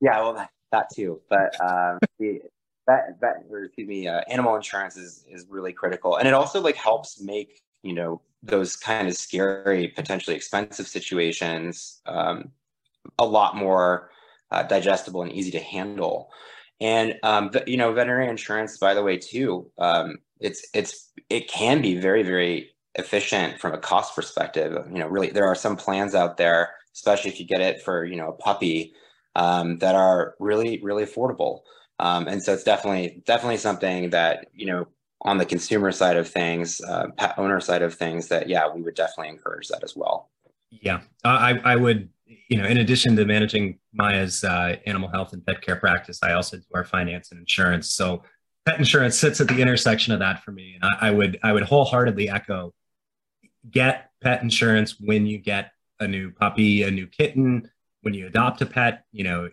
Yeah, 0.00 0.18
well, 0.20 0.34
that, 0.34 0.50
that 0.72 0.86
too. 0.94 1.20
But 1.28 1.60
um, 1.60 1.98
the 2.18 2.40
vet, 2.86 3.20
vet, 3.20 3.44
or 3.50 3.64
excuse 3.64 3.88
me, 3.88 4.08
uh, 4.08 4.22
animal 4.28 4.54
insurance 4.56 4.96
is 4.96 5.24
is 5.28 5.46
really 5.48 5.72
critical, 5.72 6.16
and 6.16 6.28
it 6.28 6.34
also 6.34 6.60
like 6.60 6.76
helps 6.76 7.20
make 7.20 7.60
you 7.82 7.92
know 7.92 8.20
those 8.42 8.76
kind 8.76 9.08
of 9.08 9.14
scary, 9.16 9.88
potentially 9.88 10.34
expensive 10.34 10.86
situations 10.86 12.00
um, 12.06 12.50
a 13.18 13.24
lot 13.24 13.56
more 13.56 14.10
uh, 14.50 14.62
digestible 14.62 15.22
and 15.22 15.32
easy 15.32 15.50
to 15.50 15.60
handle. 15.60 16.30
And 16.80 17.18
um, 17.22 17.50
you 17.66 17.76
know, 17.76 17.92
veterinary 17.92 18.28
insurance, 18.28 18.78
by 18.78 18.94
the 18.94 19.02
way, 19.02 19.18
too, 19.18 19.70
um, 19.78 20.18
it's 20.40 20.66
it's 20.72 21.12
it 21.28 21.48
can 21.48 21.82
be 21.82 21.96
very 21.98 22.22
very 22.22 22.70
efficient 22.94 23.60
from 23.60 23.74
a 23.74 23.78
cost 23.78 24.14
perspective. 24.14 24.72
You 24.90 24.98
know, 25.00 25.08
really, 25.08 25.30
there 25.30 25.46
are 25.46 25.54
some 25.54 25.76
plans 25.76 26.14
out 26.14 26.36
there, 26.38 26.70
especially 26.94 27.30
if 27.30 27.40
you 27.40 27.46
get 27.46 27.60
it 27.60 27.82
for 27.82 28.04
you 28.04 28.16
know 28.16 28.28
a 28.28 28.32
puppy, 28.32 28.94
um, 29.36 29.78
that 29.78 29.94
are 29.94 30.34
really 30.40 30.80
really 30.82 31.04
affordable. 31.04 31.60
Um, 31.98 32.28
and 32.28 32.42
so 32.42 32.54
it's 32.54 32.64
definitely 32.64 33.22
definitely 33.26 33.58
something 33.58 34.10
that 34.10 34.46
you 34.54 34.66
know 34.66 34.86
on 35.22 35.36
the 35.36 35.44
consumer 35.44 35.92
side 35.92 36.16
of 36.16 36.26
things, 36.28 36.80
uh, 36.80 37.08
pet 37.16 37.34
owner 37.36 37.60
side 37.60 37.82
of 37.82 37.94
things, 37.94 38.28
that 38.28 38.48
yeah, 38.48 38.72
we 38.72 38.80
would 38.80 38.94
definitely 38.94 39.28
encourage 39.28 39.68
that 39.68 39.84
as 39.84 39.94
well. 39.94 40.30
Yeah, 40.70 41.00
I 41.24 41.60
I 41.64 41.76
would 41.76 42.08
you 42.48 42.56
know, 42.56 42.64
in 42.64 42.78
addition 42.78 43.16
to 43.16 43.24
managing 43.24 43.78
Maya's 43.92 44.42
uh, 44.44 44.76
animal 44.86 45.08
health 45.08 45.32
and 45.32 45.44
pet 45.46 45.62
care 45.62 45.76
practice, 45.76 46.18
I 46.22 46.32
also 46.32 46.56
do 46.56 46.64
our 46.74 46.84
finance 46.84 47.30
and 47.30 47.40
insurance. 47.40 47.92
So 47.92 48.24
pet 48.66 48.78
insurance 48.78 49.16
sits 49.16 49.40
at 49.40 49.48
the 49.48 49.60
intersection 49.60 50.12
of 50.12 50.18
that 50.18 50.42
for 50.42 50.50
me. 50.50 50.74
And 50.74 50.84
I, 50.84 51.08
I 51.08 51.10
would 51.12 51.38
I 51.42 51.52
would 51.52 51.62
wholeheartedly 51.62 52.28
echo 52.28 52.74
get 53.70 54.10
pet 54.20 54.42
insurance 54.42 54.96
when 54.98 55.26
you 55.26 55.38
get 55.38 55.72
a 56.00 56.08
new 56.08 56.30
puppy, 56.30 56.82
a 56.82 56.90
new 56.90 57.06
kitten, 57.06 57.70
when 58.02 58.14
you 58.14 58.26
adopt 58.26 58.62
a 58.62 58.66
pet, 58.66 59.04
you 59.12 59.24
know, 59.24 59.50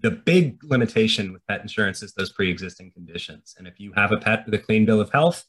the 0.00 0.10
big 0.10 0.62
limitation 0.62 1.32
with 1.32 1.46
pet 1.46 1.60
insurance 1.60 2.02
is 2.02 2.12
those 2.14 2.30
pre-existing 2.30 2.92
conditions. 2.92 3.54
And 3.58 3.66
if 3.66 3.80
you 3.80 3.92
have 3.94 4.12
a 4.12 4.18
pet 4.18 4.44
with 4.44 4.54
a 4.54 4.58
clean 4.58 4.84
bill 4.84 5.00
of 5.00 5.10
health, 5.10 5.44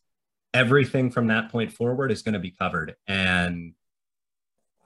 everything 0.53 1.11
from 1.11 1.27
that 1.27 1.51
point 1.51 1.71
forward 1.71 2.11
is 2.11 2.21
going 2.21 2.33
to 2.33 2.39
be 2.39 2.51
covered. 2.51 2.95
And 3.07 3.73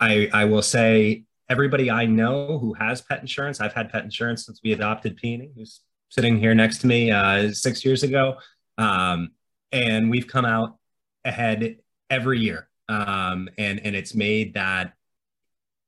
I, 0.02 0.30
I 0.34 0.46
will 0.46 0.64
say 0.64 1.24
everybody 1.48 1.92
I 1.92 2.06
know 2.06 2.58
who 2.58 2.74
has 2.74 3.02
pet 3.02 3.22
insurance, 3.22 3.62
I've 3.62 3.74
had 3.74 3.92
pet 3.92 4.04
insurance 4.04 4.46
since 4.46 4.60
we 4.64 4.74
adopted 4.74 5.16
Peony, 5.16 5.52
who's 5.56 5.82
sitting 6.10 6.38
here 6.38 6.56
next 6.56 6.80
to 6.80 6.88
me 6.88 7.12
uh, 7.12 7.52
six 7.52 7.86
years 7.86 8.04
ago. 8.04 8.38
Um, 8.78 9.32
and 9.72 10.10
we've 10.10 10.28
come 10.28 10.44
out 10.44 10.78
ahead 11.24 11.78
every 12.10 12.40
year. 12.40 12.68
Um, 12.90 13.48
and, 13.58 13.80
and 13.86 13.96
it's 13.96 14.16
made 14.16 14.56
that 14.56 14.94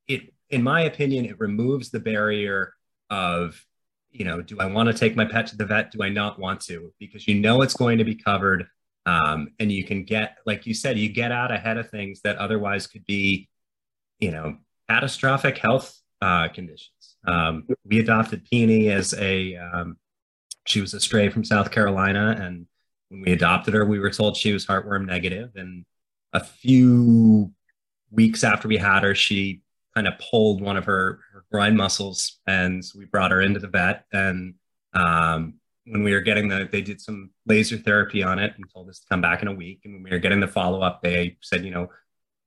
it, 0.08 0.34
in 0.49 0.63
my 0.63 0.82
opinion, 0.82 1.26
it 1.26 1.39
removes 1.39 1.89
the 1.89 1.99
barrier 1.99 2.73
of, 3.10 3.62
you 4.12 4.26
know, 4.26 4.41
do 4.41 4.60
I 4.60 4.67
want 4.67 4.88
to 4.88 4.93
take 4.93 5.15
my 5.15 5.26
pet 5.26 5.47
to 5.47 5.58
the 5.58 5.65
vet? 5.65 5.91
Do 5.91 6.04
I 6.04 6.10
not 6.10 6.39
want 6.39 6.62
to? 6.62 6.93
Because 6.99 7.28
you 7.28 7.39
know 7.39 7.62
it's 7.62 7.73
going 7.73 7.97
to 7.97 8.04
be 8.06 8.15
covered. 8.15 8.67
Um, 9.06 9.49
and 9.60 9.71
you 9.71 9.84
can 9.84 10.04
get, 10.04 10.38
like 10.45 10.65
you 10.65 10.73
said, 10.73 10.97
you 10.97 11.10
get 11.10 11.32
out 11.32 11.52
ahead 11.52 11.78
of 11.78 11.89
things 11.89 12.21
that 12.21 12.38
otherwise 12.38 12.88
could 12.88 13.06
be, 13.06 13.49
you 14.23 14.31
know, 14.31 14.57
catastrophic 14.89 15.57
health 15.57 15.99
uh, 16.21 16.47
conditions. 16.47 17.17
Um, 17.27 17.67
we 17.86 17.99
adopted 17.99 18.45
Peony 18.49 18.89
as 18.89 19.13
a, 19.15 19.57
um, 19.57 19.97
she 20.65 20.79
was 20.79 20.93
a 20.93 20.99
stray 20.99 21.27
from 21.29 21.43
South 21.43 21.71
Carolina. 21.71 22.38
And 22.39 22.65
when 23.09 23.21
we 23.21 23.33
adopted 23.33 23.73
her, 23.73 23.86
we 23.86 23.99
were 23.99 24.09
told 24.09 24.38
she 24.38 24.53
was 24.53 24.65
heartworm 24.65 25.05
negative. 25.05 25.51
And 25.55 25.86
a 26.31 26.41
few 26.43 27.51
weeks 28.12 28.43
after 28.43 28.67
we 28.67 28.77
had 28.77 29.03
her, 29.03 29.13
she 29.13 29.62
kind 29.93 30.07
of 30.07 30.13
pulled 30.31 30.62
one 30.62 30.77
of 30.77 30.86
her, 30.86 31.19
her 31.33 31.43
groin 31.51 31.75
muscles. 31.75 32.39
And 32.47 32.81
we 32.97 33.05
brought 33.05 33.31
her 33.31 33.41
into 33.41 33.59
the 33.59 33.67
vet. 33.67 34.05
And 34.13 34.55
um, 34.93 35.55
when 35.86 36.03
we 36.03 36.13
were 36.13 36.21
getting 36.21 36.47
the, 36.47 36.69
they 36.71 36.81
did 36.81 37.01
some 37.01 37.31
laser 37.45 37.77
therapy 37.77 38.23
on 38.23 38.39
it 38.39 38.53
and 38.55 38.65
told 38.73 38.89
us 38.89 38.99
to 38.99 39.07
come 39.09 39.21
back 39.21 39.41
in 39.41 39.49
a 39.49 39.53
week. 39.53 39.81
And 39.83 39.95
when 39.95 40.03
we 40.03 40.12
were 40.12 40.19
getting 40.19 40.39
the 40.39 40.47
follow 40.47 40.81
up, 40.81 41.01
they 41.01 41.38
said, 41.41 41.65
you 41.65 41.71
know, 41.71 41.89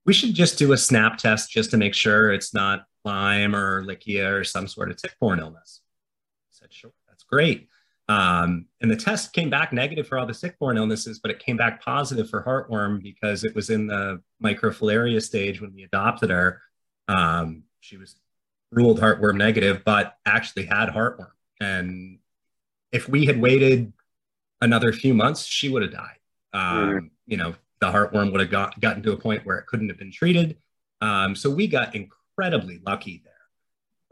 we 0.07 0.12
should 0.12 0.35
just 0.35 0.57
do 0.57 0.73
a 0.73 0.77
snap 0.77 1.19
test 1.19 1.51
just 1.51 1.71
to 1.73 1.77
make 1.77 1.92
sure 1.92 2.33
it's 2.33 2.55
not 2.55 2.87
Lyme 3.05 3.55
or 3.55 3.83
Ehrlichia 3.83 4.33
or 4.33 4.45
some 4.45 4.69
sort 4.69 4.90
of 4.90 4.97
tick-borne 4.97 5.40
illness. 5.40 5.81
I 6.49 6.51
said, 6.51 6.73
sure, 6.73 6.92
that's 7.09 7.25
great. 7.25 7.69
Um, 8.09 8.66
and 8.81 8.88
the 8.88 8.97
test 8.97 9.33
came 9.33 9.51
back 9.51 9.73
negative 9.73 10.07
for 10.07 10.16
all 10.16 10.27
the 10.27 10.33
tick-borne 10.33 10.77
illnesses, 10.77 11.19
but 11.19 11.33
it 11.33 11.40
came 11.40 11.57
back 11.57 11.85
positive 11.85 12.31
for 12.31 12.42
heartworm 12.45 13.03
because 13.03 13.42
it 13.42 13.55
was 13.55 13.69
in 13.69 13.88
the 13.88 14.23
microfilaria 14.42 15.21
stage 15.21 15.61
when 15.61 15.75
we 15.75 15.83
adopted 15.83 16.31
her. 16.31 16.62
Um, 17.09 17.64
she 17.81 17.97
was 17.97 18.14
ruled 18.71 19.01
heartworm 19.01 19.37
negative, 19.37 19.83
but 19.85 20.16
actually 20.25 20.66
had 20.66 20.88
heartworm. 20.88 21.33
And 21.61 22.21
if 22.92 23.09
we 23.09 23.27
had 23.27 23.40
waited 23.40 23.92
another 24.61 24.92
few 24.92 25.14
months, 25.14 25.45
she 25.45 25.69
would 25.69 25.83
have 25.83 25.92
died. 25.92 26.19
Um, 26.53 26.88
mm. 26.88 27.11
You 27.27 27.38
know, 27.38 27.55
the 27.80 27.86
heartworm 27.86 28.32
would 28.32 28.40
have 28.40 28.50
got, 28.50 28.80
gotten 28.80 29.02
to 29.02 29.12
a 29.12 29.16
point 29.16 29.44
where 29.44 29.58
it 29.58 29.66
couldn't 29.66 29.88
have 29.88 29.98
been 29.98 30.12
treated. 30.12 30.56
Um, 31.00 31.34
so 31.34 31.50
we 31.50 31.66
got 31.66 31.94
incredibly 31.94 32.80
lucky 32.86 33.22
there. 33.24 33.32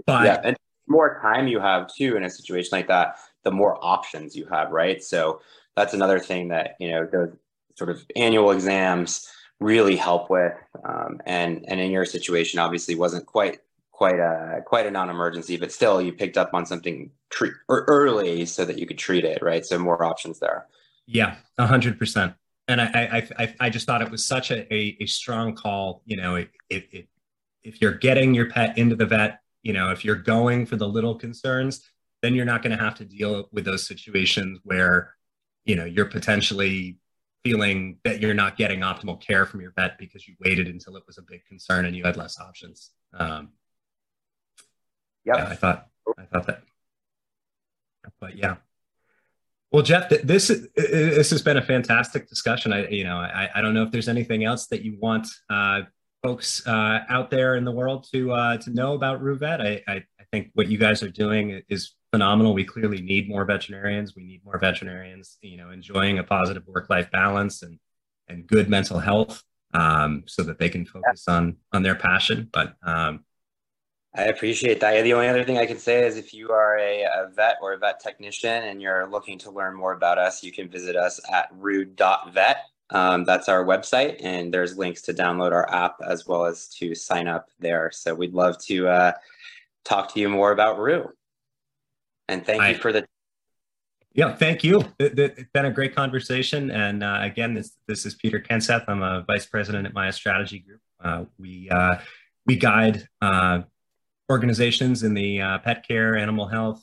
But 0.06 0.26
yeah, 0.26 0.40
and 0.44 0.56
more 0.86 1.18
time 1.22 1.46
you 1.46 1.60
have 1.60 1.88
too 1.88 2.16
in 2.16 2.24
a 2.24 2.30
situation 2.30 2.70
like 2.72 2.88
that, 2.88 3.16
the 3.42 3.50
more 3.50 3.78
options 3.82 4.36
you 4.36 4.46
have, 4.46 4.70
right? 4.70 5.02
So 5.02 5.40
that's 5.76 5.94
another 5.94 6.18
thing 6.18 6.48
that 6.48 6.76
you 6.78 6.90
know 6.90 7.08
those 7.10 7.34
sort 7.76 7.90
of 7.90 8.04
annual 8.16 8.50
exams 8.50 9.28
really 9.60 9.96
help 9.96 10.30
with. 10.30 10.54
Um, 10.84 11.20
and 11.26 11.64
and 11.68 11.80
in 11.80 11.90
your 11.90 12.04
situation, 12.04 12.58
obviously 12.58 12.94
wasn't 12.94 13.26
quite 13.26 13.60
quite 13.92 14.18
a 14.18 14.60
quite 14.66 14.86
a 14.86 14.90
non-emergency, 14.90 15.56
but 15.56 15.72
still 15.72 16.02
you 16.02 16.12
picked 16.12 16.36
up 16.36 16.50
on 16.52 16.66
something 16.66 17.10
or 17.68 17.84
early 17.88 18.44
so 18.44 18.64
that 18.64 18.78
you 18.78 18.86
could 18.86 18.98
treat 18.98 19.24
it, 19.24 19.42
right? 19.42 19.64
So 19.64 19.78
more 19.78 20.04
options 20.04 20.38
there. 20.40 20.66
Yeah, 21.06 21.36
a 21.58 21.66
hundred 21.66 21.98
percent 21.98 22.34
and 22.68 22.80
I, 22.80 23.28
I, 23.38 23.54
I, 23.60 23.70
just 23.70 23.86
thought 23.86 24.00
it 24.00 24.10
was 24.10 24.24
such 24.24 24.50
a, 24.50 24.72
a, 24.72 24.96
a 25.00 25.06
strong 25.06 25.54
call. 25.54 26.02
You 26.06 26.16
know, 26.16 26.36
if, 26.36 26.48
if, 26.70 27.06
if 27.62 27.80
you're 27.80 27.94
getting 27.94 28.34
your 28.34 28.48
pet 28.48 28.78
into 28.78 28.96
the 28.96 29.06
vet, 29.06 29.40
you 29.62 29.72
know, 29.72 29.90
if 29.90 30.04
you're 30.04 30.16
going 30.16 30.66
for 30.66 30.76
the 30.76 30.88
little 30.88 31.14
concerns, 31.14 31.82
then 32.22 32.34
you're 32.34 32.46
not 32.46 32.62
going 32.62 32.76
to 32.76 32.82
have 32.82 32.94
to 32.96 33.04
deal 33.04 33.48
with 33.52 33.64
those 33.64 33.86
situations 33.86 34.60
where, 34.64 35.14
you 35.64 35.76
know, 35.76 35.84
you're 35.84 36.06
potentially 36.06 36.96
feeling 37.44 37.98
that 38.04 38.20
you're 38.20 38.32
not 38.32 38.56
getting 38.56 38.80
optimal 38.80 39.20
care 39.20 39.44
from 39.44 39.60
your 39.60 39.72
vet 39.76 39.98
because 39.98 40.26
you 40.26 40.34
waited 40.40 40.66
until 40.66 40.96
it 40.96 41.02
was 41.06 41.18
a 41.18 41.22
big 41.22 41.44
concern 41.44 41.84
and 41.84 41.94
you 41.94 42.02
had 42.02 42.16
less 42.16 42.40
options. 42.40 42.92
Um, 43.12 43.50
yeah, 45.24 45.46
I 45.48 45.54
thought, 45.54 45.88
I 46.18 46.24
thought 46.24 46.46
that, 46.46 46.62
but 48.20 48.36
yeah. 48.36 48.56
Well, 49.74 49.82
Jeff, 49.82 50.08
this 50.08 50.52
this 50.76 51.30
has 51.30 51.42
been 51.42 51.56
a 51.56 51.62
fantastic 51.62 52.28
discussion. 52.28 52.72
I, 52.72 52.86
you 52.86 53.02
know, 53.02 53.16
I, 53.16 53.50
I 53.56 53.60
don't 53.60 53.74
know 53.74 53.82
if 53.82 53.90
there's 53.90 54.08
anything 54.08 54.44
else 54.44 54.68
that 54.68 54.82
you 54.82 54.96
want 55.00 55.26
uh, 55.50 55.80
folks 56.22 56.64
uh, 56.64 57.00
out 57.08 57.28
there 57.28 57.56
in 57.56 57.64
the 57.64 57.72
world 57.72 58.06
to 58.12 58.30
uh, 58.30 58.56
to 58.58 58.70
know 58.70 58.94
about 58.94 59.20
Roovet. 59.20 59.60
I, 59.60 59.82
I, 59.92 59.96
I 59.96 60.24
think 60.30 60.52
what 60.54 60.68
you 60.68 60.78
guys 60.78 61.02
are 61.02 61.08
doing 61.08 61.60
is 61.68 61.96
phenomenal. 62.12 62.54
We 62.54 62.62
clearly 62.62 63.02
need 63.02 63.28
more 63.28 63.44
veterinarians. 63.44 64.14
We 64.14 64.22
need 64.22 64.44
more 64.44 64.60
veterinarians, 64.60 65.38
you 65.40 65.56
know, 65.56 65.70
enjoying 65.70 66.20
a 66.20 66.22
positive 66.22 66.62
work 66.68 66.88
life 66.88 67.10
balance 67.10 67.64
and 67.64 67.80
and 68.28 68.46
good 68.46 68.70
mental 68.70 69.00
health, 69.00 69.42
um, 69.72 70.22
so 70.26 70.44
that 70.44 70.60
they 70.60 70.68
can 70.68 70.86
focus 70.86 71.26
on 71.26 71.56
on 71.72 71.82
their 71.82 71.96
passion. 71.96 72.48
But 72.52 72.76
um, 72.84 73.24
I 74.16 74.24
appreciate 74.24 74.78
that. 74.80 75.02
The 75.02 75.12
only 75.12 75.28
other 75.28 75.44
thing 75.44 75.58
I 75.58 75.66
can 75.66 75.78
say 75.78 76.06
is 76.06 76.16
if 76.16 76.32
you 76.32 76.50
are 76.50 76.78
a, 76.78 77.02
a, 77.02 77.30
vet 77.34 77.56
or 77.60 77.72
a 77.72 77.78
vet 77.78 77.98
technician 77.98 78.62
and 78.62 78.80
you're 78.80 79.08
looking 79.08 79.38
to 79.40 79.50
learn 79.50 79.74
more 79.74 79.92
about 79.92 80.18
us, 80.18 80.44
you 80.44 80.52
can 80.52 80.68
visit 80.68 80.94
us 80.94 81.20
at 81.32 81.48
roo.vet. 81.52 82.58
Um, 82.90 83.24
that's 83.24 83.48
our 83.48 83.64
website, 83.64 84.22
and 84.22 84.54
there's 84.54 84.76
links 84.76 85.02
to 85.02 85.14
download 85.14 85.52
our 85.52 85.68
app 85.68 85.96
as 86.06 86.28
well 86.28 86.44
as 86.44 86.68
to 86.68 86.94
sign 86.94 87.26
up 87.26 87.48
there. 87.58 87.90
So 87.92 88.14
we'd 88.14 88.34
love 88.34 88.58
to 88.66 88.86
uh, 88.86 89.12
talk 89.84 90.12
to 90.14 90.20
you 90.20 90.28
more 90.28 90.52
about 90.52 90.78
Roo. 90.78 91.10
And 92.28 92.44
thank 92.44 92.62
you 92.62 92.80
for 92.80 92.92
the. 92.92 93.06
Yeah, 94.12 94.34
thank 94.34 94.62
you. 94.62 94.84
It, 94.98 95.18
has 95.18 95.46
been 95.52 95.64
a 95.64 95.72
great 95.72 95.94
conversation. 95.94 96.70
And 96.70 97.02
uh, 97.02 97.18
again, 97.22 97.54
this 97.54 97.72
this 97.88 98.06
is 98.06 98.14
Peter 98.14 98.38
Kenseth. 98.38 98.84
I'm 98.86 99.02
a 99.02 99.22
vice 99.22 99.46
president 99.46 99.86
at 99.86 99.94
Maya 99.94 100.12
Strategy 100.12 100.60
Group. 100.60 100.80
Uh, 101.02 101.24
we 101.38 101.68
uh, 101.70 101.96
we 102.46 102.56
guide 102.56 103.08
uh, 103.20 103.62
organizations 104.30 105.02
in 105.02 105.14
the 105.14 105.40
uh, 105.40 105.58
pet 105.58 105.86
care, 105.86 106.16
animal 106.16 106.46
health, 106.46 106.82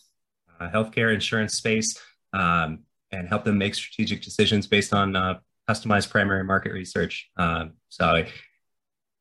uh, 0.59 0.69
healthcare, 0.69 1.13
insurance 1.13 1.55
space, 1.55 1.99
um, 2.33 2.79
and 3.11 3.27
help 3.27 3.43
them 3.43 3.57
make 3.57 3.75
strategic 3.75 4.21
decisions 4.21 4.67
based 4.67 4.93
on 4.93 5.15
uh, 5.15 5.39
customized 5.69 6.09
primary 6.09 6.43
market 6.43 6.71
research. 6.71 7.29
Um, 7.37 7.73
so 7.89 8.25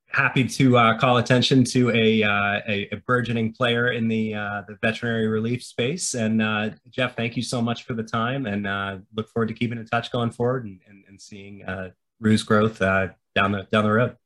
happy 0.07 0.45
to 0.45 0.77
uh, 0.77 0.99
call 0.99 1.19
attention 1.19 1.65
to 1.65 1.91
a, 1.91 2.23
uh, 2.23 2.61
a, 2.69 2.89
a, 2.93 2.97
burgeoning 3.07 3.53
player 3.53 3.93
in 3.93 4.09
the, 4.09 4.35
uh, 4.35 4.63
the 4.67 4.77
veterinary 4.83 5.29
relief 5.29 5.63
space. 5.63 6.15
And 6.15 6.77
Jeff, 6.91 7.17
thank 7.17 7.37
you 7.37 7.43
so 7.43 7.63
much 7.63 7.85
for 7.85 7.95
the 7.95 8.03
time 8.03 8.47
and 8.47 9.05
look 9.15 9.29
forward 9.29 9.49
to 9.49 9.55
keeping 9.55 9.79
in 9.79 9.87
touch 9.87 10.11
going 10.11 10.31
forward 10.31 10.65
and, 10.65 10.81
and, 10.89 11.05
and 11.09 11.21
seeing 11.21 11.65
Roo's 12.19 12.43
growth 12.43 12.81
down, 12.81 13.15
the, 13.37 13.67
down 13.71 13.85
the 13.85 13.93
road. 13.93 14.17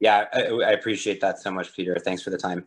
Yeah, 0.00 0.26
I, 0.32 0.42
I 0.42 0.70
appreciate 0.72 1.20
that 1.22 1.38
so 1.38 1.50
much, 1.50 1.74
Peter. 1.74 1.96
Thanks 1.98 2.22
for 2.22 2.30
the 2.30 2.36
time. 2.36 2.66